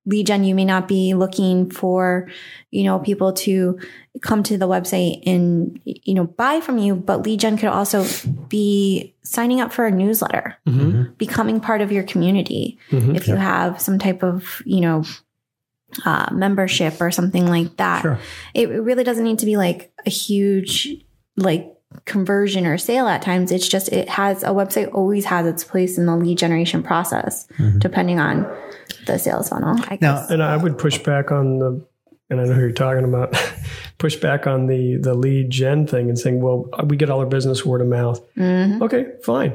lead 0.08 0.26
gen, 0.26 0.42
you 0.42 0.54
may 0.54 0.64
not 0.64 0.88
be 0.88 1.14
looking 1.14 1.70
for, 1.70 2.28
you 2.70 2.82
know, 2.82 2.98
people 2.98 3.32
to 3.32 3.78
come 4.22 4.42
to 4.42 4.56
the 4.56 4.66
website 4.66 5.22
and, 5.26 5.78
you 5.84 6.14
know, 6.14 6.24
buy 6.24 6.60
from 6.60 6.78
you, 6.78 6.96
but 6.96 7.22
lead 7.22 7.40
gen 7.40 7.58
could 7.58 7.68
also 7.68 8.04
be 8.48 9.14
signing 9.22 9.60
up 9.60 9.72
for 9.72 9.86
a 9.86 9.90
newsletter 9.90 10.56
mm-hmm. 10.66 11.12
becoming 11.18 11.60
part 11.60 11.80
of 11.80 11.92
your 11.92 12.02
community. 12.02 12.78
Mm-hmm. 12.90 13.14
If 13.14 13.28
you 13.28 13.36
have 13.36 13.80
some 13.80 13.98
type 13.98 14.22
of, 14.22 14.62
you 14.64 14.80
know, 14.80 15.04
uh, 16.04 16.28
membership 16.32 17.00
or 17.00 17.10
something 17.10 17.46
like 17.46 17.76
that, 17.76 18.02
Sure. 18.02 18.18
it 18.54 18.70
it 18.70 18.80
really 18.80 19.04
doesn't 19.04 19.24
need 19.24 19.38
to 19.38 19.46
be 19.46 19.56
like 19.56 19.92
a 20.06 20.10
huge, 20.10 20.88
like, 21.36 21.74
conversion 22.04 22.66
or 22.66 22.76
sale 22.76 23.08
at 23.08 23.22
times. 23.22 23.50
It's 23.50 23.66
just, 23.66 23.88
it 23.88 24.10
has 24.10 24.42
a 24.42 24.48
website 24.48 24.92
always 24.92 25.24
has 25.24 25.46
its 25.46 25.64
place 25.64 25.96
in 25.96 26.04
the 26.04 26.16
lead 26.16 26.36
generation 26.36 26.82
process, 26.82 27.46
mm-hmm. 27.56 27.78
depending 27.78 28.20
on 28.20 28.46
the 29.12 29.18
sales 29.18 29.48
funnel. 29.48 29.76
I 29.88 29.98
Now- 30.00 30.20
guess. 30.20 30.30
And 30.30 30.42
I 30.42 30.56
would 30.56 30.78
push 30.78 30.98
back 30.98 31.30
on 31.32 31.58
the, 31.58 31.84
and 32.30 32.40
I 32.40 32.44
know 32.44 32.52
who 32.52 32.60
you're 32.60 32.72
talking 32.72 33.04
about, 33.04 33.34
push 33.98 34.16
back 34.16 34.46
on 34.46 34.66
the 34.66 34.96
the 34.96 35.14
lead 35.14 35.50
gen 35.50 35.86
thing 35.86 36.08
and 36.08 36.18
saying, 36.18 36.40
well, 36.40 36.68
we 36.84 36.96
get 36.96 37.10
all 37.10 37.20
our 37.20 37.26
business 37.26 37.64
word 37.66 37.80
of 37.80 37.86
mouth. 37.88 38.20
Okay, 38.38 39.06
fine. 39.24 39.54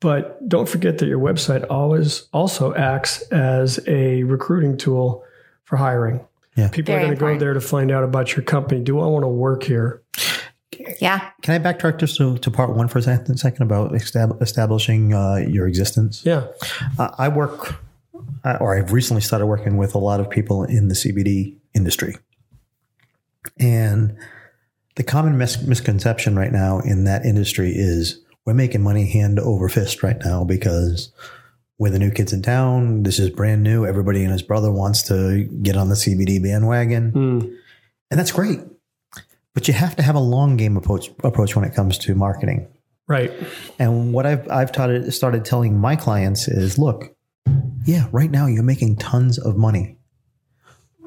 But 0.00 0.46
don't 0.48 0.68
forget 0.68 0.98
that 0.98 1.06
your 1.06 1.18
website 1.18 1.64
always 1.70 2.28
also 2.32 2.74
acts 2.74 3.22
as 3.30 3.80
a 3.86 4.22
recruiting 4.24 4.76
tool 4.76 5.24
for 5.64 5.76
hiring. 5.76 6.20
Yeah. 6.56 6.68
People 6.68 6.92
Very 6.92 7.04
are 7.04 7.06
going 7.06 7.16
to 7.16 7.20
go 7.20 7.38
there 7.38 7.54
to 7.54 7.60
find 7.60 7.90
out 7.90 8.04
about 8.04 8.36
your 8.36 8.44
company. 8.44 8.82
Do 8.82 9.00
I 9.00 9.06
want 9.06 9.22
to 9.22 9.28
work 9.28 9.62
here? 9.62 10.02
yeah. 11.00 11.30
Can 11.42 11.54
I 11.54 11.72
backtrack 11.72 11.98
just 11.98 12.16
to, 12.18 12.36
to 12.38 12.50
part 12.50 12.70
one 12.76 12.86
for 12.88 12.98
a 12.98 13.02
second, 13.02 13.36
second 13.38 13.62
about 13.62 13.94
establishing 13.94 15.14
uh, 15.14 15.36
your 15.36 15.66
existence? 15.66 16.22
Yeah. 16.24 16.48
Uh, 16.98 17.10
I 17.16 17.28
work, 17.28 17.72
uh, 17.72 17.76
or 18.60 18.76
I've 18.76 18.92
recently 18.92 19.22
started 19.22 19.46
working 19.46 19.76
with 19.76 19.94
a 19.94 19.98
lot 19.98 20.20
of 20.20 20.30
people 20.30 20.64
in 20.64 20.88
the 20.88 20.94
CBD 20.94 21.56
industry. 21.74 22.16
And 23.58 24.16
the 24.96 25.02
common 25.02 25.38
mis- 25.38 25.62
misconception 25.62 26.36
right 26.36 26.52
now 26.52 26.80
in 26.80 27.04
that 27.04 27.24
industry 27.24 27.72
is 27.74 28.20
we're 28.44 28.54
making 28.54 28.82
money 28.82 29.06
hand 29.06 29.38
over 29.38 29.68
fist 29.68 30.02
right 30.02 30.18
now 30.24 30.44
because 30.44 31.12
we're 31.78 31.90
the 31.90 31.98
new 31.98 32.10
kids 32.10 32.32
in 32.32 32.42
town. 32.42 33.02
This 33.02 33.18
is 33.18 33.30
brand 33.30 33.62
new. 33.62 33.86
Everybody 33.86 34.22
and 34.22 34.32
his 34.32 34.42
brother 34.42 34.70
wants 34.70 35.02
to 35.04 35.44
get 35.62 35.76
on 35.76 35.88
the 35.88 35.94
CBD 35.94 36.42
bandwagon. 36.42 37.12
Mm. 37.12 37.56
And 38.10 38.20
that's 38.20 38.32
great. 38.32 38.60
But 39.54 39.68
you 39.68 39.74
have 39.74 39.96
to 39.96 40.02
have 40.02 40.14
a 40.14 40.20
long 40.20 40.56
game 40.56 40.76
approach, 40.76 41.10
approach 41.22 41.56
when 41.56 41.64
it 41.64 41.74
comes 41.74 41.98
to 41.98 42.14
marketing. 42.14 42.68
Right. 43.06 43.32
And 43.78 44.12
what 44.12 44.26
I've 44.26 44.50
I've 44.50 44.72
taught, 44.72 45.12
started 45.12 45.44
telling 45.44 45.78
my 45.78 45.94
clients 45.94 46.48
is, 46.48 46.78
look, 46.78 47.13
yeah, 47.84 48.08
right 48.12 48.30
now 48.30 48.46
you're 48.46 48.62
making 48.62 48.96
tons 48.96 49.38
of 49.38 49.56
money, 49.56 49.98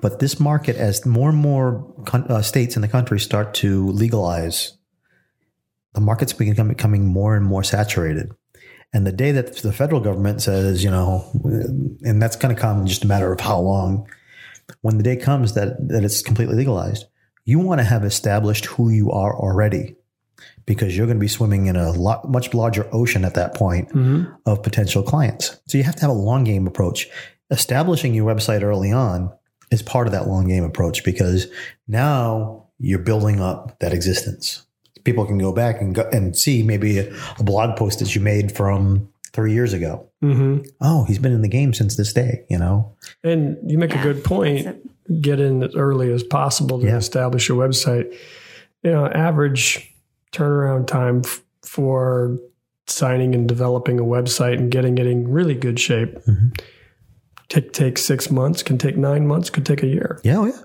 but 0.02 0.20
this 0.20 0.40
market, 0.40 0.76
as 0.76 1.06
more 1.06 1.30
and 1.30 1.38
more 1.38 1.94
con- 2.06 2.30
uh, 2.30 2.42
states 2.42 2.76
in 2.76 2.82
the 2.82 2.88
country 2.88 3.20
start 3.20 3.54
to 3.56 3.88
legalize, 3.88 4.78
the 5.94 6.02
market's 6.02 6.34
becoming 6.34 6.68
becoming 6.70 7.06
more 7.06 7.36
and 7.36 7.46
more 7.46 7.64
saturated. 7.64 8.32
And 8.94 9.06
the 9.06 9.12
day 9.12 9.32
that 9.34 9.58
the 9.58 9.74
federal 9.74 10.00
government 10.00 10.42
says, 10.42 10.84
you 10.84 10.90
know, 10.90 11.30
and 12.04 12.22
that's 12.22 12.38
going 12.38 12.56
to 12.56 12.62
come 12.62 12.82
in 12.82 12.88
just 12.88 13.04
a 13.04 13.08
matter 13.08 13.34
of 13.34 13.42
how 13.42 13.60
long, 13.60 14.08
when 14.82 14.98
the 14.98 15.04
day 15.04 15.18
comes 15.18 15.56
that 15.56 15.76
that 15.90 16.04
it's 16.04 16.22
completely 16.22 16.56
legalized, 16.56 17.06
you 17.44 17.60
want 17.60 17.80
to 17.80 17.86
have 17.86 18.06
established 18.06 18.66
who 18.66 18.90
you 18.90 19.12
are 19.12 19.36
already 19.36 19.97
because 20.68 20.96
you're 20.96 21.08
going 21.08 21.18
to 21.18 21.22
be 21.22 21.28
swimming 21.28 21.66
in 21.66 21.76
a 21.76 21.92
lot, 21.92 22.30
much 22.30 22.54
larger 22.54 22.88
ocean 22.94 23.26
at 23.26 23.34
that 23.34 23.56
point 23.56 23.90
of 24.46 24.62
potential 24.62 25.02
clients. 25.02 25.60
So 25.68 25.80
you 25.80 25.84
have 25.86 25.96
to 25.96 26.02
have 26.02 26.12
a 26.12 26.14
long 26.14 26.44
game 26.44 26.68
approach. 26.68 27.08
Establishing 27.50 28.14
your 28.14 28.32
website 28.32 28.62
early 28.62 28.92
on 28.92 29.32
is 29.72 29.82
part 29.82 30.06
of 30.08 30.14
that 30.14 30.28
long 30.28 30.48
game 30.48 30.64
approach 30.64 31.04
because 31.04 31.48
now 31.88 32.66
you're 32.78 33.00
building 33.00 33.40
up 33.42 33.80
that 33.80 33.94
existence. 33.94 34.64
People 35.04 35.26
can 35.26 35.38
go 35.38 35.52
back 35.54 35.82
and 35.82 35.96
go 35.96 36.08
and 36.12 36.38
see 36.38 36.62
maybe 36.64 37.00
a, 37.00 37.14
a 37.40 37.44
blog 37.44 37.78
post 37.78 38.00
that 38.00 38.14
you 38.14 38.22
made 38.22 38.52
from 38.56 39.10
three 39.32 39.54
years 39.54 39.72
ago. 39.74 40.10
hmm 40.22 40.60
Oh, 40.82 41.06
he's 41.06 41.20
been 41.20 41.32
in 41.32 41.42
the 41.42 41.48
game 41.48 41.74
since 41.74 41.96
this 41.96 42.12
day, 42.12 42.44
you 42.50 42.58
know? 42.58 42.94
And 43.24 43.58
you 43.66 43.78
make 43.78 43.92
Yeah, 43.92 44.02
a 44.02 44.04
good 44.04 44.24
point. 44.24 44.66
that's 44.66 44.78
Get 45.22 45.40
in 45.40 45.64
as 45.64 45.74
early 45.74 46.12
as 46.12 46.22
possible 46.24 46.82
to 46.82 46.86
Yeah. 46.88 46.98
establish 46.98 47.48
your 47.48 47.58
website. 47.66 48.14
You 48.84 48.92
know, 48.92 49.08
average 49.08 49.94
turnaround 50.32 50.88
time 50.88 51.22
f- 51.24 51.44
for 51.64 52.38
signing 52.88 53.36
and 53.36 53.48
developing 53.48 54.00
a 54.00 54.04
website 54.04 54.58
and 54.58 54.72
getting 54.72 54.98
it 54.98 55.06
in 55.06 55.28
really 55.28 55.56
good 55.56 55.80
shape. 55.80 56.16
Mm-hmm. 56.26 56.50
Take 57.50 57.72
take 57.74 57.98
six 57.98 58.30
months, 58.30 58.62
can 58.64 58.78
take 58.78 58.98
nine 58.98 59.26
months, 59.26 59.50
could 59.50 59.66
take 59.66 59.84
a 59.84 59.88
year. 59.88 60.20
Yeah, 60.24 60.38
oh, 60.38 60.46
yeah. 60.46 60.62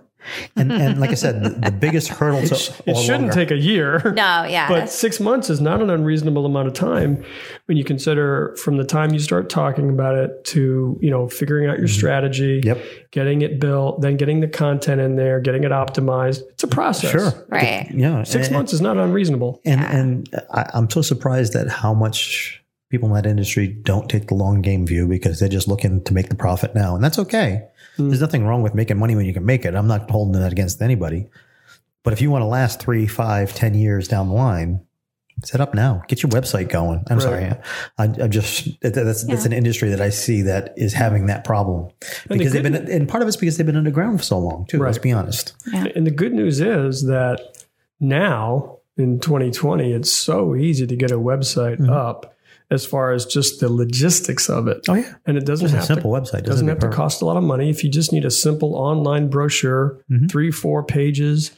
And, 0.57 0.71
and 0.73 1.01
like 1.01 1.11
I 1.11 1.15
said, 1.15 1.43
the, 1.43 1.51
the 1.51 1.71
biggest 1.81 2.09
hurdle 2.09 2.43
to 2.43 2.55
It 2.55 2.83
or 2.87 2.95
shouldn't 2.95 3.23
longer- 3.23 3.35
take 3.35 3.51
a 3.51 3.57
year. 3.57 4.01
No, 4.15 4.45
yeah. 4.45 4.69
But 4.69 4.89
six 4.91 5.19
months 5.21 5.51
is 5.51 5.61
not 5.61 5.83
an 5.83 5.91
unreasonable 5.91 6.47
amount 6.47 6.69
of 6.69 6.75
time 6.75 7.25
when 7.67 7.77
you 7.77 7.85
consider 7.85 8.57
from 8.63 8.77
the 8.77 8.85
time 8.85 9.13
you 9.13 9.19
start 9.19 9.51
talking 9.51 9.89
about 9.91 10.15
it 10.17 10.45
to 10.47 10.99
you 11.01 11.11
know 11.11 11.29
figuring 11.29 11.69
out 11.69 11.79
your 11.79 11.89
strategy, 11.89 12.61
Mm-hmm. 12.61 12.69
Yep. 12.69 13.11
getting 13.11 13.43
it 13.43 13.61
built, 13.61 14.01
then 14.01 14.17
getting 14.17 14.41
the 14.41 14.49
content 14.49 15.01
in 15.01 15.17
there, 15.17 15.41
getting 15.41 15.65
it 15.65 15.71
optimized. 15.71 16.43
It's 16.51 16.63
a 16.63 16.69
process. 16.69 17.11
Sure. 17.11 17.47
right. 17.49 17.91
Yeah. 17.93 18.23
Six 18.23 18.47
and- 18.49 18.57
months 18.57 18.73
is 18.73 18.81
not 18.81 18.97
unreasonable. 18.97 19.61
And 19.65 19.81
and 19.81 20.29
I, 20.53 20.71
I'm 20.75 20.89
so 20.91 21.03
surprised 21.03 21.55
at 21.57 21.69
how 21.69 21.93
much 21.95 22.62
people 22.93 23.09
in 23.09 23.15
that 23.21 23.29
industry 23.29 23.67
don't 23.67 24.09
take 24.09 24.29
the 24.29 24.35
long 24.35 24.61
game 24.63 24.87
view 24.87 25.09
because 25.09 25.41
they're 25.41 25.49
just 25.49 25.67
looking 25.67 26.05
to 26.05 26.15
make 26.15 26.29
the 26.29 26.37
profit 26.37 26.75
now, 26.77 26.95
and 26.95 27.03
that's 27.03 27.19
okay. 27.19 27.65
There's 27.99 28.21
nothing 28.21 28.47
wrong 28.47 28.63
with 28.63 28.75
making 28.75 28.99
money 28.99 29.17
when 29.17 29.27
you 29.27 29.33
can 29.35 29.45
make 29.45 29.65
it. 29.65 29.75
I'm 29.75 29.89
not 29.89 30.09
holding 30.11 30.41
that 30.41 30.53
against 30.53 30.81
anybody. 30.81 31.29
But 32.05 32.13
if 32.13 32.21
you 32.21 32.31
want 32.31 32.43
to 32.43 32.47
last 32.47 32.81
three, 32.81 33.07
five, 33.07 33.55
ten 33.55 33.75
years 33.75 34.09
down 34.09 34.29
the 34.29 34.35
line, 34.35 34.81
set 35.45 35.61
up 35.61 35.73
now. 35.75 36.03
Get 36.09 36.23
your 36.23 36.31
website 36.31 36.69
going. 36.69 37.03
I'm 37.09 37.17
Right. 37.19 37.23
sorry, 37.23 37.45
I, 37.99 38.05
I'm 38.23 38.31
just 38.31 38.79
that- 38.83 38.95
that's 38.95 39.25
that's 39.25 39.45
an 39.47 39.53
industry 39.55 39.89
that 39.91 40.01
I 40.01 40.11
see 40.11 40.43
that 40.43 40.75
is 40.77 40.93
having 40.93 41.27
that 41.27 41.45
problem 41.45 41.91
And 42.29 42.33
the 42.33 42.39
because 42.39 42.53
they've 42.53 42.63
been 42.63 42.75
and 42.91 43.09
part 43.09 43.23
of 43.23 43.29
it's 43.29 43.37
because 43.39 43.57
they've 43.57 43.67
been 43.67 43.77
underground 43.77 44.19
for 44.19 44.25
so 44.25 44.39
long 44.39 44.67
too. 44.67 44.79
Let's 44.79 44.99
be 44.99 45.13
honest. 45.13 45.55
And 45.73 46.07
the 46.07 46.11
good 46.11 46.33
news 46.35 46.61
is 46.61 47.05
that 47.07 47.41
now 48.01 48.79
in 48.97 49.19
2020, 49.21 49.93
it's 49.93 50.13
so 50.13 50.55
easy 50.55 50.87
to 50.87 50.97
get 50.97 51.11
a 51.11 51.19
website 51.19 51.79
Mm-hmm. 51.79 51.91
up 51.91 52.35
as 52.71 52.87
far 52.87 53.13
as 53.13 53.27
just 53.27 53.61
the 53.61 53.69
logistics 53.71 54.49
of 54.49 54.67
it. 54.69 54.79
Oh 54.89 54.95
yeah, 54.95 55.15
And 55.27 55.37
it 55.37 55.45
doesn't 55.45 55.67
just 55.67 55.75
a 55.75 55.77
have 55.79 55.87
simple 55.87 56.15
to, 56.15 56.21
website 56.21 56.45
doesn't 56.45 56.69
have 56.69 56.79
to 56.81 56.89
cost 56.89 57.21
a 57.23 57.27
lot 57.27 57.37
of 57.37 57.43
money. 57.45 57.69
If 57.71 57.85
you 57.85 57.91
just 57.91 58.13
need 58.13 58.25
a 58.25 58.31
simple 58.31 58.75
online 58.75 59.29
brochure, 59.29 59.99
Mm-hmm. 60.11 60.27
three, 60.27 60.51
four 60.51 60.83
pages, 60.85 61.51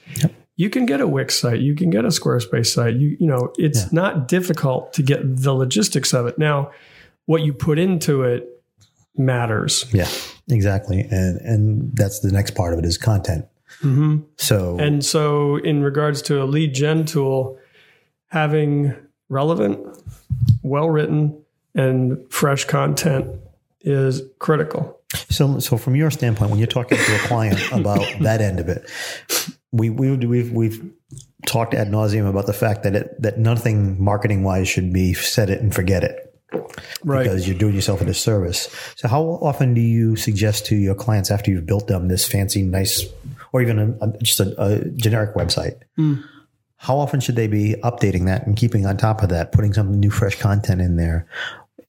you 0.57 0.71
can 0.71 0.87
get 0.87 1.01
a 1.01 1.07
Wix 1.09 1.38
site, 1.38 1.61
you 1.61 1.75
can 1.75 1.90
get 1.90 2.05
a 2.05 2.09
Squarespace 2.09 2.67
site. 2.67 2.95
You 2.97 3.17
you 3.21 3.27
know, 3.27 3.53
it's 3.59 3.93
not 3.93 4.29
difficult 4.29 4.93
to 4.95 5.03
get 5.03 5.21
the 5.43 5.53
logistics 5.53 6.12
of 6.14 6.27
it. 6.27 6.38
Now, 6.38 6.71
what 7.27 7.43
you 7.43 7.53
put 7.53 7.79
into 7.79 8.23
it 8.23 8.49
matters. 9.17 9.87
Yeah, 9.93 10.09
exactly. 10.49 11.01
And 11.11 11.40
and 11.40 11.97
that's 11.97 12.21
the 12.21 12.31
next 12.33 12.53
part 12.55 12.73
of 12.73 12.79
it 12.79 12.85
is 12.85 12.99
content. 12.99 13.47
So 14.38 14.79
And 14.79 15.05
so, 15.05 15.57
in 15.57 15.83
regards 15.83 16.23
to 16.23 16.43
a 16.43 16.45
lead 16.45 16.75
gen 16.75 17.05
tool, 17.05 17.59
having 18.29 18.95
relevant, 19.29 19.79
well 20.64 20.90
written, 20.90 21.40
and 21.74 22.18
fresh 22.33 22.64
content 22.64 23.27
is 23.83 24.22
critical. 24.40 25.00
so 25.31 25.61
so 25.61 25.77
from 25.77 25.94
your 25.94 26.11
standpoint, 26.11 26.50
when 26.50 26.59
you're 26.59 26.66
talking 26.66 26.98
to 26.98 27.14
a 27.14 27.18
client 27.18 27.61
about 27.72 28.05
that 28.22 28.40
end 28.40 28.59
of 28.59 28.68
it, 28.68 28.90
we 29.70 29.90
we 29.90 30.16
we've 30.16 30.50
we've 30.50 30.92
talked 31.46 31.74
ad 31.74 31.88
nauseum 31.88 32.29
about 32.29 32.46
the 32.46 32.53
fact 32.53 32.83
that 32.83 32.96
it 32.96 33.22
that 33.22 33.38
nothing 33.38 34.03
marketing 34.03 34.42
wise 34.42 34.68
should 34.68 34.92
be 34.92 35.14
set 35.14 35.50
it 35.50 35.61
and 35.61 35.72
forget 35.72 36.03
it. 36.03 36.31
Right. 37.05 37.24
Because 37.24 37.48
you're 37.48 37.59
doing 37.59 37.74
yourself 37.74 38.00
a 38.00 38.05
disservice. 38.05 38.68
So, 38.96 39.09
how 39.09 39.22
often 39.22 39.74
do 39.74 39.81
you 39.81 40.16
suggest 40.16 40.66
to 40.66 40.77
your 40.77 40.94
clients 40.94 41.31
after 41.31 41.50
you've 41.50 41.66
built 41.66 41.88
them 41.88 42.09
this 42.09 42.27
fancy, 42.27 42.62
nice 42.62 43.05
or 43.53 43.62
even 43.62 43.79
a, 43.79 44.05
a- 44.05 44.18
just 44.18 44.40
a, 44.40 44.55
a 44.61 44.85
generic 44.90 45.35
website. 45.35 45.81
Hmm. 45.96 46.14
How 46.85 46.99
often 46.99 47.18
should 47.20 47.35
they 47.35 47.47
be 47.47 47.77
updating 47.83 48.27
that 48.27 48.47
and 48.47 48.55
keeping 48.55 48.85
on 48.85 48.99
top 48.99 49.23
of 49.23 49.31
that, 49.31 49.53
putting 49.53 49.73
some 49.73 49.99
new, 49.99 50.11
fresh 50.11 50.38
content 50.38 50.83
in 50.83 50.97
there? 50.97 51.27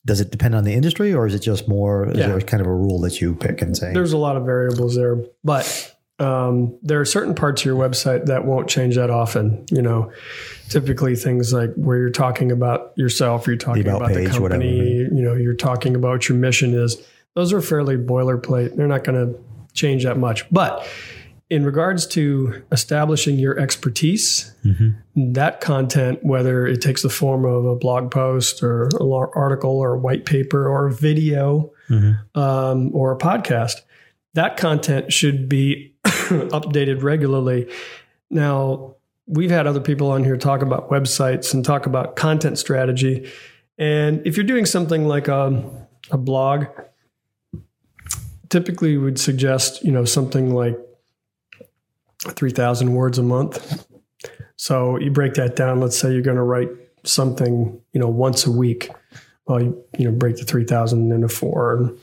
Does 0.06 0.22
it 0.22 0.32
depend 0.32 0.56
on 0.56 0.64
the 0.64 0.74
industry, 0.74 1.14
or 1.14 1.28
is 1.28 1.34
it 1.36 1.40
just 1.40 1.68
more? 1.68 2.10
Is 2.10 2.18
Yeah. 2.18 2.28
there 2.28 2.40
kind 2.40 2.62
of 2.62 2.68
a 2.68 2.74
rule 2.74 3.02
that 3.02 3.20
you 3.20 3.36
pick 3.36 3.62
and 3.62 3.76
say? 3.76 3.92
There's 3.92 4.14
a 4.14 4.18
lot 4.18 4.38
of 4.38 4.46
variables 4.46 4.96
there, 4.96 5.18
but 5.44 5.92
um, 6.18 6.76
there 6.82 7.02
are 7.02 7.06
certain 7.06 7.36
parts 7.36 7.62
of 7.62 7.66
your 7.66 7.76
website 7.76 8.28
that 8.28 8.46
won't 8.46 8.70
change 8.70 8.96
that 8.96 9.10
often. 9.10 9.66
You 9.70 9.82
know, 9.82 10.14
typically 10.70 11.18
things 11.18 11.52
like 11.52 11.74
where 11.76 11.98
you're 11.98 12.10
talking 12.10 12.50
about 12.54 12.94
yourself, 12.96 13.48
you're 13.48 13.58
talking 13.58 13.86
about 13.86 13.98
about, 13.98 14.14
the 14.14 14.26
company, 14.28 14.40
whatever. 14.42 14.64
you 14.64 15.22
know, 15.22 15.34
you're 15.34 15.56
talking 15.56 15.94
about 15.94 16.12
what 16.12 16.30
your 16.30 16.38
mission 16.38 16.74
is. 16.74 16.96
Those 17.34 17.52
are 17.52 17.60
fairly 17.60 17.98
boilerplate. 17.98 18.78
They're 18.78 18.88
not 18.88 19.04
going 19.04 19.34
to 19.34 19.38
change 19.74 20.06
that 20.06 20.18
much. 20.18 20.50
But 20.52 20.88
in 21.50 21.64
regards 21.64 22.08
to 22.08 22.64
establishing 22.72 23.38
your 23.38 23.60
expertise, 23.60 24.54
mm-hmm. 24.64 25.34
that 25.34 25.62
content, 25.62 26.24
whether 26.24 26.66
it 26.66 26.82
takes 26.82 27.04
the 27.04 27.10
form 27.10 27.46
of 27.46 27.66
a 27.66 27.76
blog 27.76 28.10
post 28.10 28.64
or 28.64 28.90
an 29.00 29.30
article 29.36 29.78
or 29.78 29.94
a 29.94 30.00
white 30.00 30.26
paper 30.26 30.68
or 30.68 30.88
a 30.88 30.92
video 30.92 31.72
mm-hmm. 31.88 32.40
um, 32.40 32.96
or 32.96 33.12
a 33.12 33.18
podcast, 33.18 33.82
that 34.34 34.58
content 34.58 35.14
should 35.14 35.48
be 35.48 35.94
updated 36.06 37.04
regularly. 37.04 37.72
Now, 38.32 38.96
we've 39.28 39.52
had 39.52 39.68
other 39.68 39.80
people 39.80 40.12
on 40.12 40.24
here 40.24 40.38
talk 40.38 40.64
about 40.64 40.90
websites 40.90 41.54
and 41.54 41.64
talk 41.64 41.86
about 41.86 42.16
content 42.16 42.58
strategy. 42.58 43.32
And 43.78 44.26
if 44.26 44.36
you're 44.36 44.46
doing 44.46 44.66
something 44.66 45.08
like 45.08 45.28
a, 45.28 45.64
a 46.10 46.18
blog, 46.18 46.66
typically 48.50 48.98
would 48.98 49.20
suggest, 49.20 49.84
you 49.84 49.92
know, 49.92 50.06
something 50.06 50.54
like 50.54 50.78
3,000 52.32 52.94
words 52.94 53.18
a 53.18 53.24
month. 53.24 53.86
So 54.58 54.98
you 54.98 55.12
break 55.12 55.34
that 55.36 55.56
down. 55.56 55.80
Let's 55.80 55.98
say 55.98 56.14
you're 56.14 56.22
going 56.22 56.38
to 56.38 56.44
write 56.44 56.70
something, 57.04 57.80
you 57.94 58.00
know, 58.00 58.08
once 58.08 58.46
a 58.46 58.52
week. 58.52 58.90
Well, 59.48 59.62
you, 59.62 59.84
you 59.98 60.06
know, 60.06 60.18
break 60.18 60.38
the 60.38 60.44
3,000 60.44 61.12
into 61.12 61.30
four 61.30 61.78
and, 61.78 62.00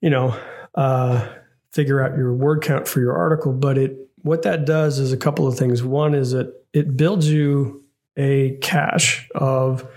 you 0.00 0.10
know, 0.10 0.38
uh, 0.74 1.28
figure 1.72 2.02
out 2.02 2.16
your 2.16 2.32
word 2.32 2.62
count 2.62 2.86
for 2.86 3.00
your 3.00 3.16
article. 3.16 3.52
But 3.52 3.78
it, 3.78 3.96
what 4.22 4.42
that 4.42 4.64
does 4.64 4.98
is 4.98 5.12
a 5.12 5.16
couple 5.16 5.48
of 5.48 5.58
things. 5.58 5.82
One 5.82 6.14
is 6.14 6.32
it, 6.32 6.52
it 6.72 6.96
builds 6.96 7.28
you 7.28 7.84
a 8.16 8.56
cache 8.60 9.28
of 9.34 9.88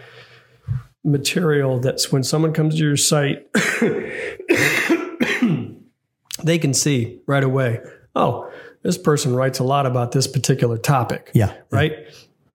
material 1.03 1.79
that's 1.79 2.11
when 2.11 2.23
someone 2.23 2.53
comes 2.53 2.75
to 2.75 2.81
your 2.81 2.97
site, 2.97 3.47
they 6.43 6.59
can 6.59 6.73
see 6.73 7.21
right 7.25 7.43
away, 7.43 7.79
oh, 8.15 8.51
this 8.83 8.97
person 8.97 9.35
writes 9.35 9.59
a 9.59 9.63
lot 9.63 9.85
about 9.85 10.11
this 10.11 10.27
particular 10.27 10.77
topic. 10.77 11.31
yeah, 11.33 11.53
Right? 11.71 11.93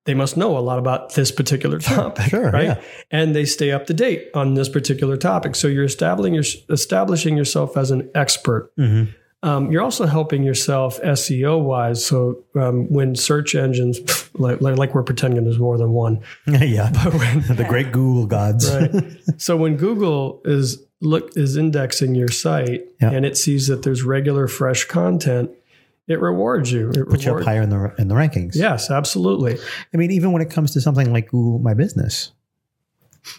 They 0.06 0.12
must 0.14 0.36
know 0.36 0.58
a 0.58 0.60
lot 0.60 0.78
about 0.78 1.14
this 1.14 1.30
particular 1.30 1.78
topic. 1.78 2.26
sure, 2.26 2.50
Right. 2.50 2.64
yeah. 2.64 2.80
And 3.10 3.34
they 3.34 3.46
stay 3.46 3.70
up 3.72 3.86
to 3.86 3.94
date 3.94 4.28
on 4.34 4.52
this 4.52 4.68
particular 4.68 5.16
topic. 5.16 5.54
So 5.54 5.66
you're 5.66 5.84
establishing, 5.84 6.34
your, 6.34 6.44
establishing 6.68 7.38
yourself 7.38 7.76
as 7.78 7.90
an 7.90 8.10
expert. 8.14 8.70
Mm-hmm. 8.76 9.12
Um, 9.48 9.70
you're 9.70 9.80
also 9.82 10.04
helping 10.06 10.42
yourself 10.42 11.00
SEO 11.02 11.62
wise. 11.62 12.04
So 12.04 12.44
um, 12.54 12.90
when 12.92 13.14
search 13.14 13.54
engines, 13.54 13.98
like, 14.34 14.60
like, 14.60 14.76
like 14.76 14.94
we're 14.94 15.02
pretending 15.04 15.44
there's 15.44 15.58
more 15.58 15.78
than 15.78 15.92
one, 15.92 16.20
yeah. 16.46 16.88
the 16.92 17.66
great 17.68 17.90
Google 17.92 18.26
gods. 18.26 18.70
right? 18.74 18.92
so 19.38 19.56
when 19.56 19.76
Google 19.76 20.42
is 20.44 20.82
look 21.00 21.32
is 21.36 21.56
indexing 21.58 22.14
your 22.14 22.28
site 22.28 22.82
Yeah. 23.00 23.10
and 23.10 23.26
it 23.26 23.36
sees 23.36 23.66
that 23.68 23.82
there's 23.82 24.02
regular 24.02 24.48
fresh 24.48 24.84
content, 24.86 25.50
it 26.08 26.20
rewards 26.20 26.70
you. 26.72 26.90
It 26.90 27.08
Put 27.08 27.24
you 27.24 27.34
up 27.36 27.44
higher 27.44 27.62
in 27.62 27.70
the 27.70 27.94
in 27.98 28.08
the 28.08 28.14
rankings. 28.14 28.52
Yes, 28.54 28.90
absolutely. 28.90 29.58
I 29.92 29.96
mean, 29.96 30.10
even 30.10 30.32
when 30.32 30.42
it 30.42 30.50
comes 30.50 30.72
to 30.72 30.80
something 30.80 31.12
like 31.12 31.28
Google 31.30 31.58
My 31.58 31.74
Business, 31.74 32.32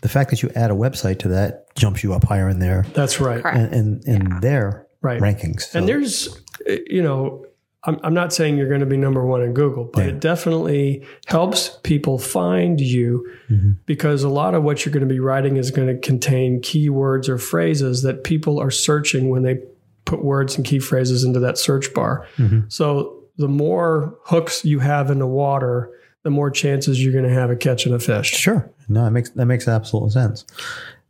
the 0.02 0.10
fact 0.10 0.32
that 0.32 0.42
you 0.42 0.50
add 0.56 0.72
a 0.72 0.74
website 0.74 1.20
to 1.20 1.28
that 1.30 1.74
jumps 1.76 2.04
you 2.04 2.14
up 2.14 2.24
higher 2.24 2.50
in 2.50 2.60
there. 2.60 2.86
That's 2.94 3.20
right. 3.22 3.44
And 3.46 3.74
in, 3.74 4.02
in, 4.06 4.22
in 4.34 4.40
their 4.40 4.88
Right. 5.02 5.22
rankings. 5.22 5.62
So, 5.64 5.78
And 5.80 5.88
there's, 5.88 6.42
you 6.88 7.04
know, 7.04 7.46
I'm, 7.84 8.00
I'm 8.02 8.14
not 8.16 8.34
saying 8.34 8.58
you're 8.58 8.68
going 8.70 8.80
to 8.80 8.88
be 8.88 8.98
number 8.98 9.24
one 9.24 9.44
in 9.44 9.54
Google, 9.54 9.84
but 9.94 10.02
Yeah. 10.04 10.10
it 10.14 10.20
definitely 10.20 11.06
helps 11.28 11.78
people 11.84 12.18
find 12.18 12.82
you 12.82 13.30
Mm-hmm. 13.48 13.72
because 13.86 14.24
a 14.24 14.30
lot 14.30 14.56
of 14.56 14.64
what 14.64 14.84
you're 14.84 14.92
going 14.94 15.08
to 15.08 15.14
be 15.14 15.20
writing 15.20 15.58
is 15.58 15.70
going 15.70 15.88
to 15.90 15.98
contain 16.00 16.62
keywords 16.62 17.30
or 17.30 17.38
phrases 17.38 18.02
that 18.02 18.24
people 18.24 18.60
are 18.60 18.72
searching 18.72 19.30
when 19.30 19.44
they 19.44 19.60
put 20.06 20.24
words 20.24 20.56
and 20.56 20.66
key 20.66 20.80
phrases 20.80 21.24
into 21.24 21.40
that 21.40 21.58
search 21.58 21.94
bar. 21.94 22.28
Mm-hmm. 22.38 22.62
So 22.70 23.24
the 23.38 23.48
more 23.48 24.18
hooks 24.24 24.64
you 24.64 24.80
have 24.80 25.12
in 25.12 25.20
the 25.20 25.28
water, 25.28 25.92
the 26.24 26.30
more 26.30 26.50
chances 26.50 27.04
you're 27.04 27.14
going 27.14 27.26
to 27.26 27.34
have 27.34 27.50
of 27.50 27.60
catching 27.60 27.94
a 27.94 28.00
fish. 28.00 28.32
Sure. 28.32 28.72
No, 28.88 29.04
that 29.04 29.12
makes 29.12 29.30
that 29.32 29.46
makes 29.46 29.68
absolute 29.68 30.12
sense. 30.12 30.46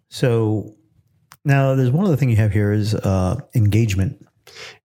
So 0.09 0.75
now 1.43 1.75
there's 1.75 1.91
one 1.91 2.05
other 2.05 2.15
thing 2.15 2.29
you 2.29 2.35
have 2.37 2.51
here 2.51 2.71
is 2.71 2.95
uh, 2.95 3.39
engagement. 3.53 4.25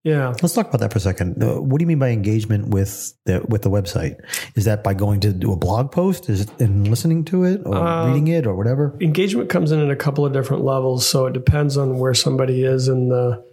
Yeah. 0.02 0.28
Let's 0.42 0.54
talk 0.54 0.68
about 0.68 0.80
that 0.80 0.92
for 0.92 0.98
a 0.98 1.00
second. 1.00 1.42
Uh, 1.42 1.60
what 1.60 1.78
do 1.78 1.82
you 1.82 1.86
mean 1.86 1.98
by 1.98 2.08
engagement 2.10 2.68
with 2.68 3.14
the 3.26 3.44
with 3.48 3.62
the 3.62 3.70
website? 3.70 4.16
Is 4.56 4.64
that 4.64 4.82
by 4.82 4.94
going 4.94 5.20
to 5.20 5.32
do 5.32 5.52
a 5.52 5.56
blog 5.56 5.92
post? 5.92 6.28
Is 6.28 6.40
it 6.42 6.60
in 6.60 6.84
listening 6.84 7.24
to 7.26 7.44
it 7.44 7.60
or 7.64 7.76
Um, 7.76 8.08
reading 8.08 8.28
it 8.28 8.46
or 8.46 8.56
whatever? 8.56 8.96
engagement 9.00 9.48
comes 9.50 9.70
in 9.70 9.80
at 9.80 9.90
a 9.90 9.96
couple 9.96 10.24
of 10.26 10.32
different 10.32 10.64
levels 10.64 11.06
so 11.06 11.26
it 11.26 11.32
depends 11.32 11.76
on 11.76 11.98
where 11.98 12.14
somebody 12.14 12.64
is 12.64 12.88
in 12.88 13.08
the 13.08 13.44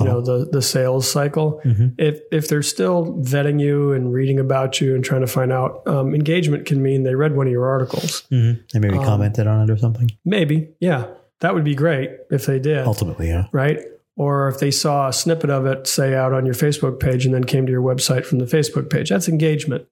you 0.00 0.04
know 0.04 0.20
the 0.20 0.48
the 0.50 0.62
sales 0.62 1.10
cycle. 1.10 1.60
If 1.98 2.20
if 2.32 2.48
they're 2.48 2.62
still 2.62 3.06
vetting 3.22 3.60
you 3.60 3.92
and 3.92 4.12
reading 4.12 4.38
about 4.38 4.80
you 4.80 4.94
and 4.94 5.04
trying 5.04 5.20
to 5.20 5.26
find 5.26 5.52
out 5.52 5.86
um, 5.86 6.14
engagement 6.14 6.66
can 6.66 6.82
mean 6.82 7.04
they 7.04 7.14
read 7.14 7.36
one 7.36 7.46
of 7.46 7.52
your 7.52 7.66
articles. 7.66 8.22
Mm-hmm. 8.32 8.60
And 8.74 8.82
maybe 8.82 8.98
um, 8.98 9.04
commented 9.04 9.46
on 9.46 9.68
it 9.68 9.72
or 9.72 9.78
something. 9.78 10.10
maybe 10.24 10.70
yeah. 10.80 11.06
That 11.40 11.52
would 11.52 11.64
be 11.64 11.74
great 11.74 12.10
if 12.30 12.46
they 12.46 12.58
did. 12.58 12.86
Ultimately, 12.86 13.28
yeah. 13.28 13.48
right? 13.52 13.78
Or 14.16 14.48
if 14.48 14.58
they 14.58 14.70
saw 14.70 15.08
a 15.08 15.12
snippet 15.12 15.50
of 15.50 15.66
it 15.66 15.86
say 15.86 16.14
out 16.14 16.32
on 16.32 16.46
your 16.46 16.54
facebook 16.54 16.98
page 16.98 17.26
and 17.26 17.34
then 17.34 17.44
came 17.44 17.66
to 17.66 17.72
your 17.72 17.82
website 17.82 18.24
from 18.24 18.38
the 18.38 18.46
facebook 18.46 18.88
page. 18.88 19.10
That's 19.10 19.28
engagement. 19.28 19.86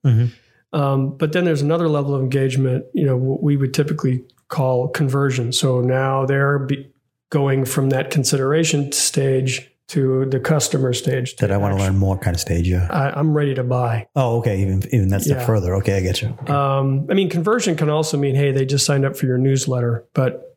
Um, 0.73 1.17
but 1.19 1.33
then 1.33 1.45
there's 1.45 1.61
another 1.61 1.89
level 1.89 2.15
of 2.15 2.23
engagement 2.23 2.87
you 2.95 3.05
know 3.05 3.17
what 3.17 3.43
we 3.43 3.57
would 3.57 3.75
typically 3.75 4.25
call 4.49 4.89
conversion. 4.89 5.53
So 5.53 5.81
now 5.81 6.27
they're 6.27 6.61
be 6.61 6.91
going 7.31 7.65
from 7.65 7.91
that 7.91 8.11
consideration 8.11 8.93
stage 8.93 9.71
to 9.89 10.25
the 10.27 10.41
customer 10.41 10.93
stage 10.93 11.37
That 11.37 11.51
I 11.51 11.57
want 11.59 11.77
to 11.77 11.83
learn 11.83 11.97
more 11.99 12.17
kind 12.19 12.35
of 12.35 12.41
stage. 12.41 12.67
Yeah. 12.69 12.89
I, 12.91 13.19
i'm 13.19 13.35
ready 13.35 13.55
to 13.55 13.63
buy 13.65 14.07
Oh, 14.17 14.39
okay. 14.39 14.61
Even 14.63 14.83
even 14.93 15.09
that 15.09 15.23
step 15.23 15.39
Yeah. 15.41 15.47
further. 15.47 15.75
Okay, 15.77 15.97
I 15.97 16.01
get 16.01 16.23
you. 16.23 16.29
um, 16.53 17.07
i 17.11 17.15
mean 17.15 17.29
conversion 17.29 17.77
can 17.77 17.91
also 17.91 18.17
mean 18.17 18.35
hey 18.35 18.51
they 18.53 18.65
just 18.65 18.87
signed 18.87 19.05
up 19.05 19.17
for 19.17 19.27
your 19.27 19.39
newsletter 19.39 20.05
but 20.15 20.57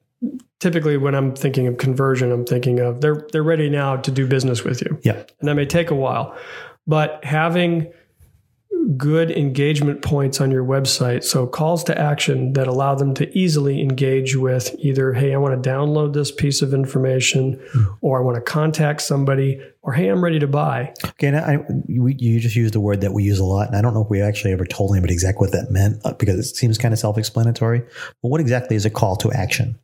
typically 0.60 0.98
when 0.98 1.14
i'm 1.14 1.36
thinking 1.36 1.68
of 1.68 1.78
conversion 1.78 2.32
i'm 2.32 2.46
thinking 2.46 2.80
of 2.80 3.02
they're 3.02 3.28
they're 3.32 3.44
ready 3.44 3.70
now 3.70 3.96
to 3.98 4.10
do 4.12 4.26
business 4.28 4.64
with 4.64 4.82
you 4.82 4.98
Yeah. 5.04 5.24
and 5.40 5.48
that 5.50 5.56
may 5.56 5.66
take 5.66 5.92
a 5.92 5.96
while. 5.96 6.36
But 6.88 7.24
having 7.26 7.92
good 8.96 9.30
engagement 9.32 10.02
points 10.02 10.40
on 10.40 10.50
your 10.50 10.64
website, 10.64 11.24
so 11.24 11.46
calls 11.46 11.84
to 11.84 11.98
action 12.00 12.54
that 12.54 12.68
allow 12.68 12.96
them 12.96 13.14
to 13.16 13.38
easily 13.38 13.82
engage 13.82 14.38
with 14.38 14.74
either, 14.80 15.12
hey, 15.12 15.34
I 15.34 15.38
want 15.38 15.62
to 15.62 15.70
download 15.70 16.14
this 16.14 16.32
piece 16.32 16.62
of 16.62 16.74
information, 16.74 17.62
or 18.00 18.20
I 18.20 18.24
want 18.24 18.36
to 18.36 18.42
contact 18.42 19.02
somebody, 19.02 19.60
or 19.82 19.92
hey, 19.92 20.08
I'm 20.08 20.24
ready 20.24 20.40
to 20.40 20.48
buy. 20.48 20.94
Okay, 21.04 21.28
and 21.28 21.36
I, 21.36 21.58
we, 21.90 22.16
you 22.18 22.40
just 22.40 22.56
used 22.56 22.76
a 22.76 22.80
word 22.80 23.02
that 23.02 23.12
we 23.12 23.24
use 23.24 23.40
a 23.40 23.46
lot, 23.46 23.68
and 23.68 23.76
I 23.76 23.82
don't 23.82 23.94
know 23.94 24.04
if 24.04 24.10
we 24.10 24.22
actually 24.22 24.54
ever 24.54 24.66
told 24.66 24.94
anybody 24.94 25.14
exactly 25.14 25.48
what 25.48 25.52
that 25.52 25.70
meant 25.70 26.00
uh, 26.06 26.14
because 26.14 26.40
it 26.40 26.56
seems 26.56 26.78
kind 26.78 26.94
of 26.94 27.00
self-explanatory. 27.00 27.80
But 28.22 28.30
what 28.30 28.40
exactly 28.40 28.78
is 28.78 28.86
a 28.86 28.90
call 28.90 29.18
to 29.18 29.32
action? 29.34 29.78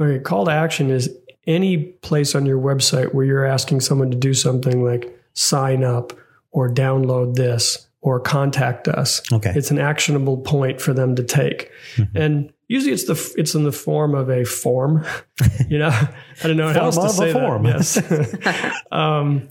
Okay, 0.00 0.18
call 0.18 0.46
to 0.46 0.50
action 0.50 0.90
is 0.90 1.14
any 1.46 1.78
place 1.78 2.34
on 2.34 2.46
your 2.46 2.58
website 2.58 3.14
where 3.14 3.24
you're 3.24 3.46
asking 3.46 3.80
someone 3.80 4.10
to 4.10 4.16
do 4.16 4.34
something 4.34 4.84
like 4.84 5.16
sign 5.34 5.84
up 5.84 6.12
or 6.50 6.68
download 6.68 7.36
this 7.36 7.86
or 8.02 8.18
contact 8.20 8.88
us. 8.88 9.20
Okay. 9.32 9.52
It's 9.54 9.70
an 9.70 9.78
actionable 9.78 10.38
point 10.38 10.80
for 10.80 10.94
them 10.94 11.16
to 11.16 11.22
take. 11.22 11.70
And 12.14 12.52
usually 12.66 12.92
it's 12.92 13.04
the 13.04 13.34
it's 13.36 13.54
in 13.54 13.64
the 13.64 13.72
form 13.72 14.14
of 14.14 14.30
a 14.30 14.44
form. 14.44 15.04
you 15.68 15.78
know, 15.78 15.88
I 15.88 16.46
don't 16.46 16.56
know 16.56 16.72
how 16.72 16.86
else 16.86 16.96
to 16.96 17.08
Form 17.08 17.10
of 17.10 17.18
a 17.18 17.32
say 17.32 17.32
form. 17.32 17.62
that. 17.64 18.44
Yes. 18.54 18.82
um, 18.92 19.48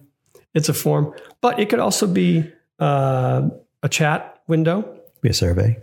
it's 0.55 0.67
a 0.69 0.73
form, 0.73 1.13
but 1.41 1.59
it 1.59 1.69
could 1.69 1.79
also 1.79 2.07
be 2.07 2.51
uh, 2.79 3.47
a 3.83 3.89
chat 3.89 4.41
window 4.47 4.99
Be 5.21 5.29
a 5.29 5.33
survey. 5.33 5.77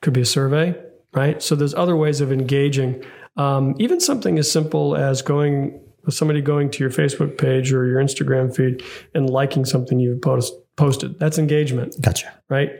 could 0.00 0.14
be 0.14 0.22
a 0.22 0.26
survey, 0.26 0.74
right? 1.12 1.42
So 1.42 1.54
there's 1.54 1.74
other 1.74 1.96
ways 1.96 2.22
of 2.22 2.32
engaging. 2.32 3.04
Um, 3.36 3.74
even 3.78 4.00
something 4.00 4.38
as 4.38 4.50
simple 4.50 4.96
as 4.96 5.20
going 5.20 5.82
with 6.06 6.14
somebody 6.14 6.40
going 6.40 6.70
to 6.70 6.78
your 6.82 6.90
Facebook 6.90 7.36
page 7.36 7.72
or 7.74 7.84
your 7.84 8.00
Instagram 8.00 8.54
feed 8.56 8.82
and 9.14 9.28
liking 9.28 9.64
something 9.66 9.98
you've 10.00 10.22
post, 10.22 10.54
posted. 10.76 11.18
That's 11.18 11.38
engagement, 11.38 11.96
Gotcha. 12.00 12.32
right? 12.48 12.70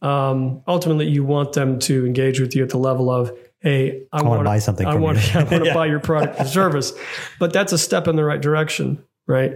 Um, 0.00 0.62
ultimately, 0.66 1.08
you 1.08 1.24
want 1.24 1.52
them 1.52 1.78
to 1.80 2.04
engage 2.06 2.40
with 2.40 2.56
you 2.56 2.62
at 2.64 2.70
the 2.70 2.78
level 2.78 3.08
of, 3.10 3.30
"Hey, 3.60 4.02
I, 4.12 4.22
wanna 4.22 4.42
buy 4.44 4.58
something 4.58 4.86
I 4.86 4.94
want. 4.96 5.18
I 5.36 5.38
want 5.44 5.50
to 5.50 5.64
Yeah. 5.66 5.74
buy 5.74 5.86
your 5.86 6.00
product 6.00 6.40
or 6.40 6.44
service." 6.44 6.92
But 7.38 7.52
that's 7.52 7.72
a 7.72 7.78
step 7.78 8.08
in 8.08 8.16
the 8.16 8.24
right 8.24 8.40
direction, 8.40 9.02
right? 9.26 9.54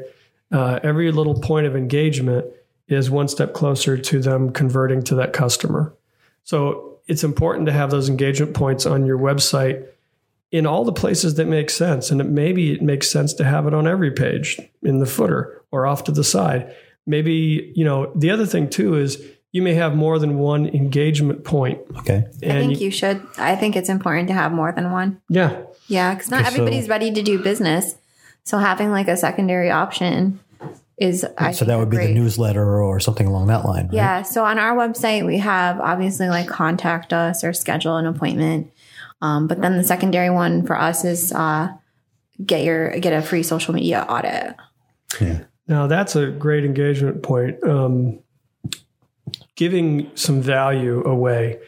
Uh, 0.53 0.79
every 0.85 1.11
little 1.11 1.35
point 1.41 1.67
of 1.67 1.75
engagement 1.75 2.47
is 2.87 3.11
one 3.11 3.27
step 3.27 3.53
closer 3.55 3.99
to 3.99 4.21
them 4.21 4.53
converting 4.53 5.03
to 5.03 5.17
that 5.17 5.33
customer. 5.33 5.93
So 6.45 6.99
it's 7.09 7.25
important 7.25 7.67
to 7.67 7.73
have 7.73 7.91
those 7.91 8.09
engagement 8.09 8.55
points 8.55 8.87
on 8.87 9.05
your 9.07 9.19
website 9.19 9.85
in 10.53 10.65
all 10.67 10.85
the 10.85 10.93
places 10.93 11.35
that 11.35 11.47
make 11.47 11.69
sense. 11.71 12.13
And 12.13 12.21
it, 12.21 12.29
maybe 12.29 12.71
it 12.73 12.83
makes 12.83 13.11
sense 13.11 13.35
to 13.35 13.45
have 13.45 13.67
it 13.67 13.75
on 13.75 13.89
every 13.89 14.13
page 14.13 14.61
in 14.85 15.01
the 15.01 15.07
footer 15.07 15.61
or 15.73 15.85
off 15.87 16.05
to 16.05 16.13
the 16.13 16.23
side. 16.23 16.73
Maybe, 17.07 17.73
you 17.75 17.85
know, 17.85 18.13
the 18.15 18.31
other 18.31 18.47
thing 18.47 18.69
too 18.69 18.97
is 18.97 19.23
you 19.53 19.63
may 19.63 19.75
have 19.75 19.95
more 19.95 20.19
than 20.19 20.39
one 20.39 20.67
engagement 20.67 21.45
point. 21.45 21.79
Okay. 21.99 22.25
I 22.43 22.47
think 22.47 22.81
you, 22.81 22.91
should. 22.91 23.23
I 23.39 23.57
think 23.57 23.77
it's 23.77 23.89
important 23.89 24.29
to 24.29 24.35
have 24.35 24.53
more 24.53 24.73
than 24.73 24.91
one. 24.93 25.21
Yeah. 25.29 25.63
Yeah, 25.89 26.15
because 26.15 26.31
not 26.31 26.41
Okay, 26.41 26.51
so- 26.51 26.55
everybody's 26.55 26.89
ready 26.89 27.13
to 27.13 27.23
do 27.23 27.39
business. 27.43 27.97
So 28.45 28.59
having 28.59 28.91
like 28.91 29.09
a 29.09 29.17
secondary 29.17 29.71
option 29.71 30.41
is 30.99 31.27
I 31.37 31.51
so 31.53 31.65
that 31.65 31.79
would 31.79 31.91
be 31.91 31.97
great. 31.97 32.09
the 32.09 32.15
newsletter 32.15 32.81
or 32.83 33.01
something 33.01 33.27
along 33.27 33.49
that 33.49 33.65
line. 33.65 33.87
right? 33.87 33.95
Yeah. 33.95 34.23
So 34.23 34.45
on 34.45 34.59
our 34.59 34.75
website, 34.77 35.27
we 35.27 35.39
have 35.39 35.81
obviously 35.81 36.29
like 36.29 36.49
contact 36.49 37.13
us 37.13 37.45
or 37.45 37.53
schedule 37.53 37.97
an 37.97 38.07
appointment. 38.07 38.71
Um, 39.21 39.47
but 39.47 39.61
then 39.61 39.77
the 39.77 39.85
secondary 39.85 40.31
one 40.31 40.67
for 40.67 40.79
us 40.79 41.05
is 41.05 41.33
uh, 41.33 41.69
get 42.45 42.65
your 42.65 42.99
get 42.99 43.13
a 43.13 43.21
free 43.23 43.43
social 43.43 43.75
media 43.75 44.07
audit. 44.09 44.55
Yeah. 45.21 45.45
Now 45.69 45.87
that's 45.87 46.17
a 46.17 46.31
great 46.31 46.65
engagement 46.65 47.23
point. 47.23 47.63
Um, 47.65 48.21
giving 49.57 50.11
some 50.15 50.41
value 50.41 51.03
away 51.05 51.59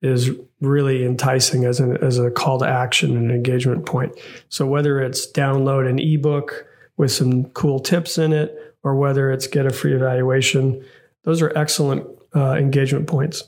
is 0.00 0.30
really 0.60 1.04
enticing 1.04 1.64
as 1.64 1.80
an 1.80 1.96
as 1.98 2.18
a 2.18 2.30
call 2.30 2.58
to 2.60 2.66
action 2.66 3.16
and 3.16 3.30
engagement 3.30 3.86
point. 3.86 4.18
So 4.48 4.66
whether 4.66 5.00
it's 5.00 5.30
download 5.30 5.88
an 5.88 5.98
ebook 5.98 6.66
with 6.96 7.12
some 7.12 7.44
cool 7.50 7.80
tips 7.80 8.18
in 8.18 8.32
it, 8.32 8.56
or 8.82 8.94
whether 8.96 9.30
it's 9.30 9.46
get 9.46 9.66
a 9.66 9.70
free 9.70 9.94
evaluation, 9.94 10.84
those 11.24 11.42
are 11.42 11.56
excellent 11.56 12.06
uh, 12.34 12.54
engagement 12.54 13.06
points. 13.06 13.44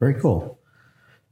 Very 0.00 0.14
cool. 0.14 0.58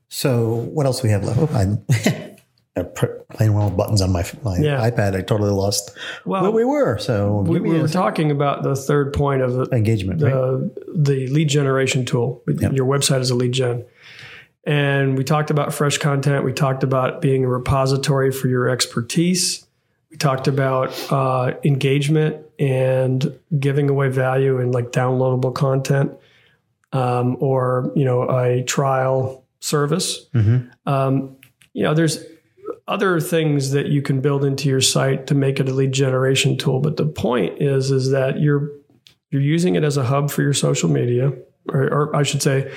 So 0.08 0.54
what 0.54 0.86
else 0.86 1.00
do 1.00 1.08
we 1.08 1.12
have 1.12 1.24
left? 1.24 1.40
Pr- 2.74 3.04
playing 3.34 3.52
around 3.52 3.66
with 3.66 3.76
buttons 3.76 4.00
on 4.00 4.12
my, 4.12 4.24
my 4.42 4.56
Yeah. 4.56 4.88
iPad. 4.90 5.14
I 5.14 5.20
totally 5.20 5.50
lost 5.50 5.90
Well, 6.24 6.40
where 6.42 6.50
we 6.50 6.64
were. 6.64 6.96
So 6.96 7.40
we, 7.46 7.60
we 7.60 7.78
were 7.78 7.86
talking 7.86 8.30
about 8.30 8.62
the 8.62 8.74
third 8.74 9.12
point 9.12 9.42
of 9.42 9.52
the, 9.52 9.64
engagement, 9.76 10.22
right? 10.22 10.32
the 10.32 10.70
the 10.94 11.26
lead 11.26 11.48
generation 11.50 12.06
tool. 12.06 12.42
Your 12.46 12.86
website 12.86 13.20
is 13.20 13.28
a 13.30 13.34
lead 13.34 13.52
gen. 13.52 13.84
And 14.64 15.18
we 15.18 15.24
talked 15.24 15.50
about 15.50 15.74
fresh 15.74 15.98
content. 15.98 16.44
We 16.44 16.54
talked 16.54 16.82
about 16.82 17.20
being 17.20 17.44
a 17.44 17.48
repository 17.48 18.30
for 18.32 18.48
your 18.48 18.70
expertise. 18.70 19.66
We 20.10 20.16
talked 20.16 20.48
about 20.48 20.94
uh, 21.12 21.54
engagement 21.64 22.36
and 22.58 23.38
giving 23.58 23.90
away 23.90 24.08
value 24.08 24.60
in 24.60 24.70
like 24.72 24.92
downloadable 24.92 25.54
content 25.54 26.12
um, 26.94 27.36
or 27.40 27.92
you 27.96 28.04
know 28.06 28.30
a 28.30 28.62
trial 28.62 29.44
service. 29.60 30.26
Um, 30.86 31.36
you 31.74 31.82
know, 31.82 31.92
there's 31.92 32.18
other 32.88 33.20
things 33.20 33.70
that 33.70 33.86
you 33.86 34.02
can 34.02 34.20
build 34.20 34.44
into 34.44 34.68
your 34.68 34.80
site 34.80 35.26
to 35.28 35.34
make 35.34 35.60
it 35.60 35.68
a 35.68 35.74
lead 35.74 35.92
generation 35.92 36.56
tool. 36.56 36.80
But 36.80 36.96
the 36.96 37.06
point 37.06 37.60
is, 37.62 37.90
is 37.90 38.10
that 38.10 38.40
you're 38.40 38.70
you're 39.30 39.42
using 39.42 39.76
it 39.76 39.84
as 39.84 39.96
a 39.96 40.04
hub 40.04 40.30
for 40.30 40.42
your 40.42 40.52
social 40.52 40.90
media, 40.90 41.32
or, 41.68 41.82
or 41.84 42.16
I 42.16 42.22
should 42.22 42.42
say, 42.42 42.70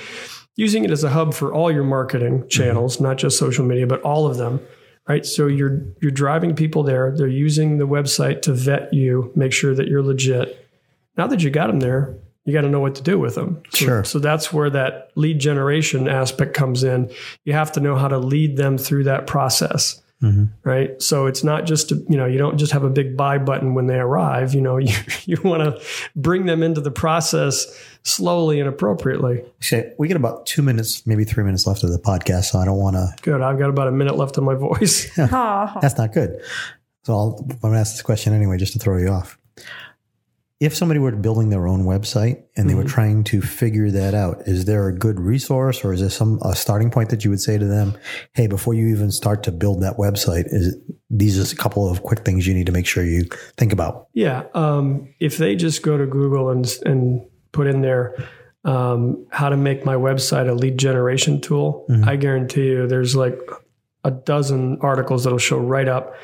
using 0.54 0.84
it 0.84 0.90
as 0.90 1.04
a 1.04 1.10
hub 1.10 1.34
for 1.34 1.52
all 1.52 1.70
your 1.70 1.84
marketing 1.84 2.38
mm-hmm. 2.38 2.48
channels, 2.48 3.00
not 3.00 3.18
just 3.18 3.38
social 3.38 3.64
media, 3.64 3.86
but 3.86 4.00
all 4.02 4.26
of 4.26 4.36
them. 4.36 4.60
Right. 5.08 5.24
So 5.24 5.46
you're 5.46 5.82
you're 6.02 6.10
driving 6.10 6.56
people 6.56 6.82
there. 6.82 7.14
They're 7.16 7.28
using 7.28 7.78
the 7.78 7.86
website 7.86 8.42
to 8.42 8.52
vet 8.52 8.92
you, 8.92 9.30
make 9.36 9.52
sure 9.52 9.74
that 9.74 9.86
you're 9.86 10.02
legit. 10.02 10.66
Now 11.16 11.28
that 11.28 11.42
you 11.42 11.50
got 11.50 11.68
them 11.68 11.78
there, 11.78 12.18
you 12.46 12.54
got 12.54 12.62
to 12.62 12.70
know 12.70 12.80
what 12.80 12.94
to 12.94 13.02
do 13.02 13.18
with 13.18 13.34
them. 13.34 13.62
So, 13.70 13.84
Sure. 13.84 14.04
So 14.04 14.18
that's 14.18 14.52
where 14.52 14.70
that 14.70 15.10
lead 15.14 15.38
generation 15.38 16.08
aspect 16.08 16.54
comes 16.54 16.82
in. 16.82 17.10
You 17.44 17.52
have 17.52 17.72
to 17.72 17.80
know 17.80 17.96
how 17.96 18.08
to 18.08 18.18
lead 18.18 18.56
them 18.56 18.78
through 18.78 19.04
that 19.04 19.26
process 19.26 20.00
mm-hmm. 20.22 20.44
right? 20.68 21.00
So 21.00 21.26
it's 21.26 21.44
not 21.44 21.66
just 21.66 21.90
you 21.90 22.16
know 22.16 22.26
you 22.26 22.38
don't 22.38 22.58
just 22.58 22.72
have 22.72 22.84
a 22.84 22.90
big 22.90 23.16
buy 23.16 23.38
button 23.38 23.74
when 23.74 23.86
they 23.86 23.98
arrive. 23.98 24.54
You 24.54 24.60
know 24.60 24.76
you 24.78 24.94
you 25.24 25.36
want 25.42 25.62
to 25.62 25.82
bring 26.14 26.46
them 26.46 26.62
into 26.62 26.80
the 26.80 26.90
process 26.90 27.66
slowly 28.02 28.60
and 28.60 28.68
appropriately. 28.68 29.44
Okay, 29.62 29.92
we 29.98 30.08
get 30.08 30.16
about 30.16 30.46
two 30.46 30.62
minutes, 30.62 31.06
maybe 31.06 31.24
three 31.24 31.44
minutes 31.44 31.66
left 31.66 31.82
of 31.82 31.90
the 31.90 31.98
podcast, 31.98 32.44
so 32.44 32.58
I 32.58 32.64
don't 32.64 32.78
want 32.78 32.96
to. 32.96 33.14
Good. 33.22 33.40
I've 33.40 33.58
got 33.58 33.70
about 33.70 33.88
a 33.88 33.92
minute 33.92 34.16
left 34.16 34.38
on 34.38 34.44
my 34.44 34.54
voice. 34.54 35.10
That's 35.16 35.98
not 35.98 36.12
good. 36.12 36.40
So 37.04 37.14
I'll, 37.14 37.36
I'm 37.40 37.56
going 37.58 37.74
to 37.74 37.78
ask 37.78 37.94
this 37.94 38.02
question 38.02 38.32
anyway, 38.32 38.58
just 38.58 38.72
to 38.72 38.80
throw 38.80 38.98
you 38.98 39.08
off. 39.08 39.38
If 40.58 40.74
somebody 40.74 40.98
were 40.98 41.12
building 41.12 41.50
their 41.50 41.68
own 41.68 41.84
website 41.84 42.44
and 42.56 42.70
they 42.70 42.74
were 42.74 42.84
trying 42.84 43.24
to 43.24 43.42
figure 43.42 43.90
that 43.90 44.14
out, 44.14 44.42
is 44.46 44.64
there 44.64 44.88
a 44.88 44.92
good 44.94 45.20
resource 45.20 45.84
or 45.84 45.92
is 45.92 46.00
there 46.00 46.08
some 46.08 46.38
a 46.42 46.56
starting 46.56 46.90
point 46.90 47.10
that 47.10 47.24
you 47.24 47.30
would 47.30 47.42
say 47.42 47.58
to 47.58 47.66
them, 47.66 47.94
"Hey, 48.32 48.46
before 48.46 48.72
you 48.72 48.86
even 48.86 49.10
start 49.10 49.42
to 49.42 49.52
build 49.52 49.82
that 49.82 49.98
website, 49.98 50.46
is 50.46 50.74
these 51.10 51.38
are 51.38 51.54
a 51.54 51.56
couple 51.56 51.90
of 51.90 52.02
quick 52.02 52.20
things 52.24 52.46
you 52.46 52.54
need 52.54 52.66
to 52.66 52.72
make 52.72 52.86
sure 52.86 53.04
you 53.04 53.24
think 53.58 53.72
about." 53.74 54.06
yeah. 54.14 54.44
Um, 54.54 55.08
if 55.20 55.36
they 55.36 55.56
just 55.56 55.82
go 55.82 55.98
to 55.98 56.06
Google 56.06 56.48
and 56.48 56.66
and 56.86 57.20
put 57.52 57.66
in 57.66 57.82
there 57.82 58.14
um, 58.64 59.26
how 59.30 59.50
to 59.50 59.56
make 59.58 59.84
my 59.84 59.94
website 59.94 60.48
a 60.48 60.54
lead 60.54 60.78
generation 60.78 61.40
tool, 61.40 61.84
I 62.04 62.16
guarantee 62.16 62.68
you 62.68 62.86
there's 62.86 63.14
like 63.14 63.38
a 64.04 64.10
dozen 64.10 64.78
articles 64.80 65.24
that'll 65.24 65.38
show 65.38 65.58
right 65.58 65.88
up. 65.88 66.14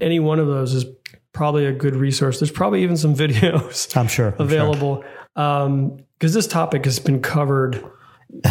Any 0.00 0.20
one 0.20 0.38
of 0.38 0.46
those 0.46 0.72
is 0.74 0.84
probably 1.32 1.66
a 1.66 1.72
good 1.72 1.96
resource. 1.96 2.40
There's 2.40 2.50
probably 2.50 2.82
even 2.82 2.96
some 2.96 3.14
videos. 3.24 3.96
I'm 3.96 4.08
sure. 4.08 4.28
I'm 4.28 4.36
sure. 4.36 4.44
available 4.46 5.04
because 5.34 6.34
this 6.34 6.46
topic 6.46 6.84
has 6.84 6.98
been 6.98 7.20
covered 7.20 7.82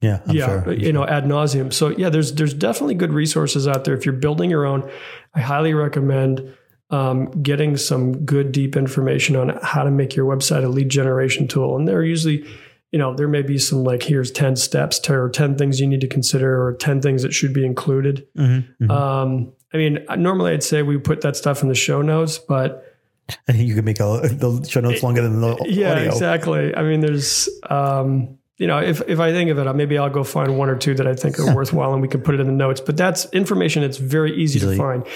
Yeah, 0.00 0.20
I'm 0.26 0.36
yeah 0.36 0.62
sure. 0.64 0.72
you 0.72 0.92
know 0.92 1.06
ad 1.06 1.24
nauseum 1.24 1.72
so 1.72 1.88
yeah 1.88 2.10
there's 2.10 2.34
there's 2.34 2.54
definitely 2.54 2.94
good 2.94 3.12
resources 3.12 3.66
out 3.66 3.84
there 3.84 3.94
if 3.94 4.04
you're 4.04 4.12
building 4.14 4.50
your 4.50 4.66
own 4.66 4.88
i 5.34 5.40
highly 5.40 5.74
recommend 5.74 6.54
um, 6.90 7.30
getting 7.42 7.76
some 7.76 8.24
good 8.24 8.52
deep 8.52 8.76
information 8.76 9.34
on 9.34 9.58
how 9.62 9.82
to 9.82 9.90
make 9.90 10.14
your 10.14 10.24
website 10.26 10.64
a 10.64 10.68
lead 10.68 10.88
generation 10.88 11.48
tool 11.48 11.76
and 11.76 11.88
they're 11.88 12.04
usually 12.04 12.46
you 12.92 12.98
know 12.98 13.14
there 13.14 13.26
may 13.26 13.42
be 13.42 13.58
some 13.58 13.82
like 13.82 14.02
here's 14.04 14.30
10 14.30 14.54
steps 14.56 14.98
to, 15.00 15.14
or 15.14 15.28
10 15.28 15.56
things 15.56 15.80
you 15.80 15.86
need 15.86 16.00
to 16.02 16.08
consider 16.08 16.62
or 16.64 16.74
10 16.74 17.00
things 17.00 17.22
that 17.22 17.32
should 17.32 17.52
be 17.52 17.64
included 17.64 18.26
Mm-hmm, 18.36 18.90
um, 18.90 19.52
i 19.72 19.76
mean 19.76 20.04
normally 20.16 20.52
i'd 20.52 20.62
say 20.62 20.82
we 20.82 20.98
put 20.98 21.20
that 21.22 21.36
stuff 21.36 21.62
in 21.62 21.68
the 21.68 21.74
show 21.74 22.02
notes 22.02 22.38
but 22.38 22.82
you 23.52 23.74
could 23.74 23.84
make 23.84 23.98
a, 24.00 24.20
the 24.22 24.64
show 24.68 24.80
notes 24.80 25.02
longer 25.02 25.22
than 25.22 25.40
the 25.40 25.56
yeah 25.68 25.92
audio. 25.92 26.08
exactly 26.08 26.74
i 26.76 26.82
mean 26.82 27.00
there's 27.00 27.48
um 27.68 28.38
you 28.58 28.66
know 28.66 28.78
if, 28.78 29.02
if 29.08 29.18
i 29.18 29.32
think 29.32 29.50
of 29.50 29.58
it 29.58 29.74
maybe 29.74 29.98
i'll 29.98 30.08
go 30.10 30.22
find 30.24 30.56
one 30.56 30.68
or 30.68 30.76
two 30.76 30.94
that 30.94 31.06
i 31.06 31.14
think 31.14 31.38
are 31.38 31.54
worthwhile 31.54 31.92
and 31.92 32.00
we 32.02 32.08
can 32.08 32.20
put 32.22 32.34
it 32.34 32.40
in 32.40 32.46
the 32.46 32.52
notes 32.52 32.80
but 32.80 32.96
that's 32.96 33.26
information 33.32 33.82
that's 33.82 33.98
very 33.98 34.32
easy 34.36 34.58
Easily. 34.58 34.76
to 34.76 34.82
find 34.82 35.06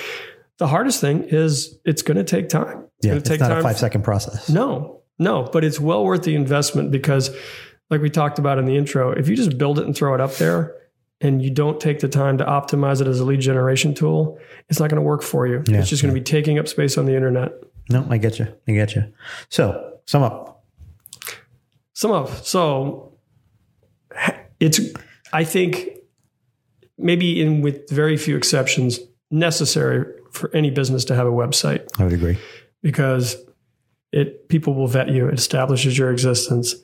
the 0.58 0.66
hardest 0.66 1.00
thing 1.00 1.22
is 1.24 1.78
it's 1.84 2.02
going 2.02 2.16
to 2.18 2.24
take 2.24 2.48
time 2.48 2.84
it's 2.98 3.06
Yeah, 3.06 3.14
it's 3.14 3.28
take 3.28 3.40
not 3.40 3.52
a 3.56 3.62
five 3.62 3.78
second 3.78 4.02
process. 4.02 4.50
no 4.50 5.00
no 5.18 5.44
but 5.44 5.64
it's 5.64 5.78
well 5.78 6.04
worth 6.04 6.24
the 6.24 6.34
investment 6.34 6.90
because 6.90 7.30
like 7.90 8.00
we 8.00 8.10
talked 8.10 8.38
about 8.38 8.58
in 8.58 8.64
the 8.66 8.76
intro 8.76 9.12
if 9.12 9.28
you 9.28 9.36
just 9.36 9.56
build 9.56 9.78
it 9.78 9.86
and 9.86 9.96
throw 9.96 10.14
it 10.14 10.20
up 10.20 10.34
there 10.34 10.74
and 11.22 11.42
you 11.42 11.50
don't 11.50 11.80
take 11.80 12.00
the 12.00 12.08
time 12.08 12.38
to 12.38 12.44
optimize 12.44 13.00
it 13.00 13.06
as 13.06 13.20
a 13.20 13.24
lead 13.24 13.40
generation 13.40 13.94
tool 13.94 14.38
it's 14.68 14.80
not 14.80 14.88
going 14.90 14.96
to 14.96 15.02
work 15.06 15.22
for 15.22 15.46
you 15.46 15.62
Yeah, 15.66 15.78
it's 15.80 15.88
just 15.88 16.02
going 16.02 16.14
to 16.14 16.18
be 16.20 16.24
taking 16.24 16.58
up 16.58 16.66
space 16.68 16.96
on 16.98 17.06
the 17.06 17.14
internet 17.14 17.52
No, 17.90 18.06
I 18.10 18.18
get 18.18 18.38
you. 18.38 18.46
I 18.68 18.72
get 18.72 18.94
you. 18.94 19.04
So, 19.48 19.98
sum 20.06 20.22
up. 20.22 20.64
Sum 21.92 22.12
up. 22.12 22.28
so 22.44 23.12
it's 24.58 24.80
i 25.32 25.44
think 25.44 25.88
maybe 26.98 27.40
in 27.40 27.60
with 27.62 27.88
very 27.90 28.16
few 28.16 28.36
exceptions 28.36 28.98
necessary 29.30 30.04
for 30.32 30.50
any 30.54 30.70
business 30.70 31.04
to 31.04 31.14
have 31.14 31.26
a 31.26 31.30
website 31.30 31.86
I 31.98 32.04
would 32.04 32.12
agree. 32.12 32.38
because 32.82 33.36
it 34.12 34.48
people 34.48 34.74
will 34.74 34.86
vet 34.88 35.08
you 35.08 35.28
it 35.28 35.34
establishes 35.34 35.96
your 35.98 36.10
existence 36.10 36.74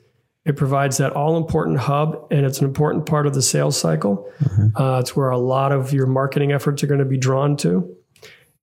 it 0.47 0.57
provides 0.57 0.97
that 0.99 1.13
all 1.13 1.37
important 1.37 1.79
hub 1.79 2.27
and 2.31 2.47
it's 2.47 2.59
an 2.59 2.65
important 2.65 3.05
part 3.07 3.27
of 3.27 3.35
the 3.35 3.43
sales 3.43 3.79
cycle 3.79 4.31
uh, 4.77 4.99
it's 5.01 5.15
where 5.15 5.31
a 5.31 5.39
lot 5.39 5.73
of 5.73 5.93
your 5.93 6.07
marketing 6.07 6.53
efforts 6.53 6.83
are 6.83 6.87
going 6.87 7.01
to 7.01 7.05
be 7.05 7.19
drawn 7.19 7.57
to 7.57 7.95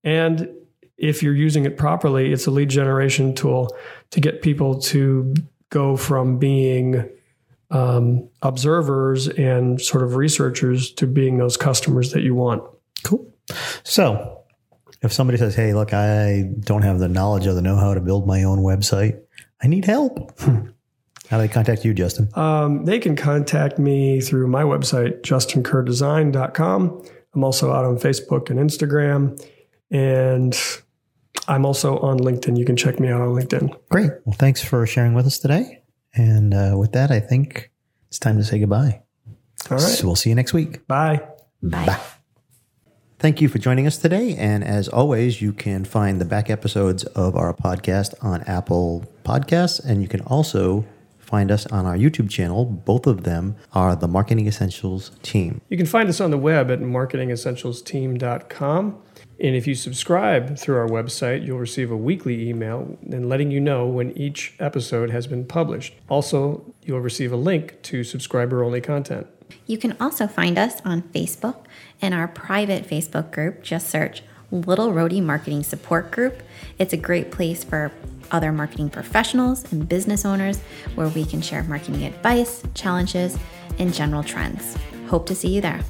and 0.03 0.49
if 0.97 1.21
you're 1.21 1.35
using 1.35 1.65
it 1.65 1.77
properly 1.77 2.31
it's 2.31 2.47
a 2.47 2.51
lead 2.51 2.69
generation 2.69 3.35
tool 3.35 3.75
to 4.09 4.19
get 4.19 4.41
people 4.41 4.79
to 4.79 5.33
go 5.69 5.95
from 5.97 6.37
being 6.37 7.09
um, 7.71 8.29
observers 8.43 9.27
and 9.27 9.81
sort 9.81 10.03
of 10.03 10.15
researchers 10.15 10.91
to 10.91 11.07
being 11.07 11.37
those 11.37 11.57
customers 11.57 12.11
that 12.11 12.21
you 12.21 12.35
want 12.35 12.63
Cool. 13.03 13.33
So, 13.83 14.43
if 15.01 15.11
somebody 15.11 15.37
says, 15.37 15.53
"Hey, 15.53 15.73
look, 15.73 15.93
I 15.93 16.49
don't 16.61 16.81
have 16.81 16.99
the 16.99 17.09
knowledge 17.09 17.45
or 17.45 17.53
the 17.53 17.61
know-how 17.61 17.93
to 17.93 18.01
build 18.01 18.25
my 18.25 18.43
own 18.43 18.59
website. 18.59 19.19
I 19.61 19.67
need 19.67 19.85
help." 19.85 20.31
How 21.33 21.39
do 21.39 21.47
they 21.47 21.51
contact 21.51 21.83
you, 21.83 21.95
Justin? 21.95 22.29
Um, 22.35 22.85
they 22.85 22.99
can 22.99 23.15
contact 23.15 23.79
me 23.79 24.21
through 24.21 24.45
my 24.45 24.61
website, 24.61 25.23
justinkerrdesign.com. 25.23 27.05
I'm 27.33 27.43
also 27.43 27.71
out 27.71 27.85
on 27.85 27.97
Facebook 27.97 28.51
and 28.51 28.59
Instagram. 28.59 29.43
And 29.89 30.55
I'm 31.47 31.65
also 31.65 31.97
on 31.97 32.19
LinkedIn. 32.19 32.55
You 32.55 32.65
can 32.65 32.75
check 32.75 32.99
me 32.99 33.07
out 33.07 33.21
on 33.21 33.29
LinkedIn. 33.29 33.75
Great. 33.89 34.11
Well, 34.25 34.35
thanks 34.37 34.63
for 34.63 34.85
sharing 34.85 35.15
with 35.15 35.25
us 35.25 35.39
today. 35.39 35.81
And 36.13 36.53
uh, 36.53 36.75
with 36.77 36.91
that, 36.91 37.09
I 37.09 37.19
think 37.19 37.71
it's 38.09 38.19
time 38.19 38.37
to 38.37 38.43
say 38.43 38.59
goodbye. 38.59 39.01
All 39.71 39.77
right. 39.77 39.79
So 39.79 40.05
we'll 40.05 40.15
see 40.15 40.29
you 40.29 40.35
next 40.35 40.53
week. 40.53 40.85
Bye. 40.87 41.27
Bye. 41.63 41.99
Thank 43.17 43.41
you 43.41 43.49
for 43.49 43.57
joining 43.57 43.87
us 43.87 43.97
today. 43.97 44.35
And 44.35 44.63
as 44.63 44.87
always, 44.87 45.41
you 45.41 45.51
can 45.51 45.83
find 45.83 46.21
the 46.21 46.25
back 46.25 46.51
episodes 46.51 47.05
of 47.05 47.35
our 47.35 47.55
podcast 47.55 48.13
on 48.23 48.43
Apple 48.43 49.05
Podcasts. 49.25 49.83
And 49.83 50.03
you 50.03 50.07
can 50.07 50.21
also 50.21 50.85
find 51.33 51.49
us 51.49 51.65
on 51.77 51.87
our 51.87 51.97
YouTube 51.97 52.29
channel. 52.29 52.63
Both 52.63 53.07
of 53.07 53.23
them 53.23 53.55
are 53.71 53.95
the 53.95 54.07
Marketing 54.07 54.45
Essentials 54.45 55.09
team. 55.23 55.61
You 55.67 55.77
can 55.77 55.87
find 55.87 56.07
us 56.07 56.21
on 56.21 56.29
the 56.29 56.37
web 56.37 56.69
at 56.69 56.79
marketingessentialsteam.com. 56.79 59.01
And 59.39 59.55
if 59.55 59.65
you 59.65 59.73
subscribe 59.73 60.59
through 60.59 60.77
our 60.77 60.87
website, 60.87 61.43
you'll 61.43 61.57
receive 61.57 61.89
a 61.89 61.97
weekly 61.97 62.47
email 62.47 62.99
and 63.11 63.27
letting 63.27 63.49
you 63.49 63.59
know 63.59 63.87
when 63.87 64.15
each 64.15 64.53
episode 64.59 65.09
has 65.09 65.25
been 65.25 65.43
published. 65.43 65.95
Also, 66.07 66.71
you'll 66.83 66.99
receive 66.99 67.33
a 67.33 67.35
link 67.35 67.81
to 67.81 68.03
subscriber 68.03 68.63
only 68.63 68.79
content. 68.79 69.25
You 69.65 69.79
can 69.79 69.97
also 69.99 70.27
find 70.27 70.59
us 70.59 70.81
on 70.85 71.01
Facebook 71.01 71.65
and 71.99 72.13
our 72.13 72.27
private 72.27 72.87
Facebook 72.87 73.31
group. 73.31 73.63
Just 73.63 73.89
search 73.89 74.21
Little 74.51 74.93
Rhody 74.93 75.19
Marketing 75.19 75.63
Support 75.63 76.11
Group. 76.11 76.43
It's 76.77 76.93
a 76.93 76.97
great 76.97 77.31
place 77.31 77.63
for 77.63 77.91
other 78.31 78.51
marketing 78.51 78.89
professionals 78.89 79.71
and 79.71 79.87
business 79.87 80.25
owners 80.25 80.59
where 80.95 81.09
we 81.09 81.25
can 81.25 81.41
share 81.41 81.63
marketing 81.63 82.03
advice, 82.03 82.63
challenges, 82.73 83.37
and 83.79 83.93
general 83.93 84.23
trends. 84.23 84.77
Hope 85.07 85.25
to 85.27 85.35
see 85.35 85.49
you 85.49 85.61
there. 85.61 85.83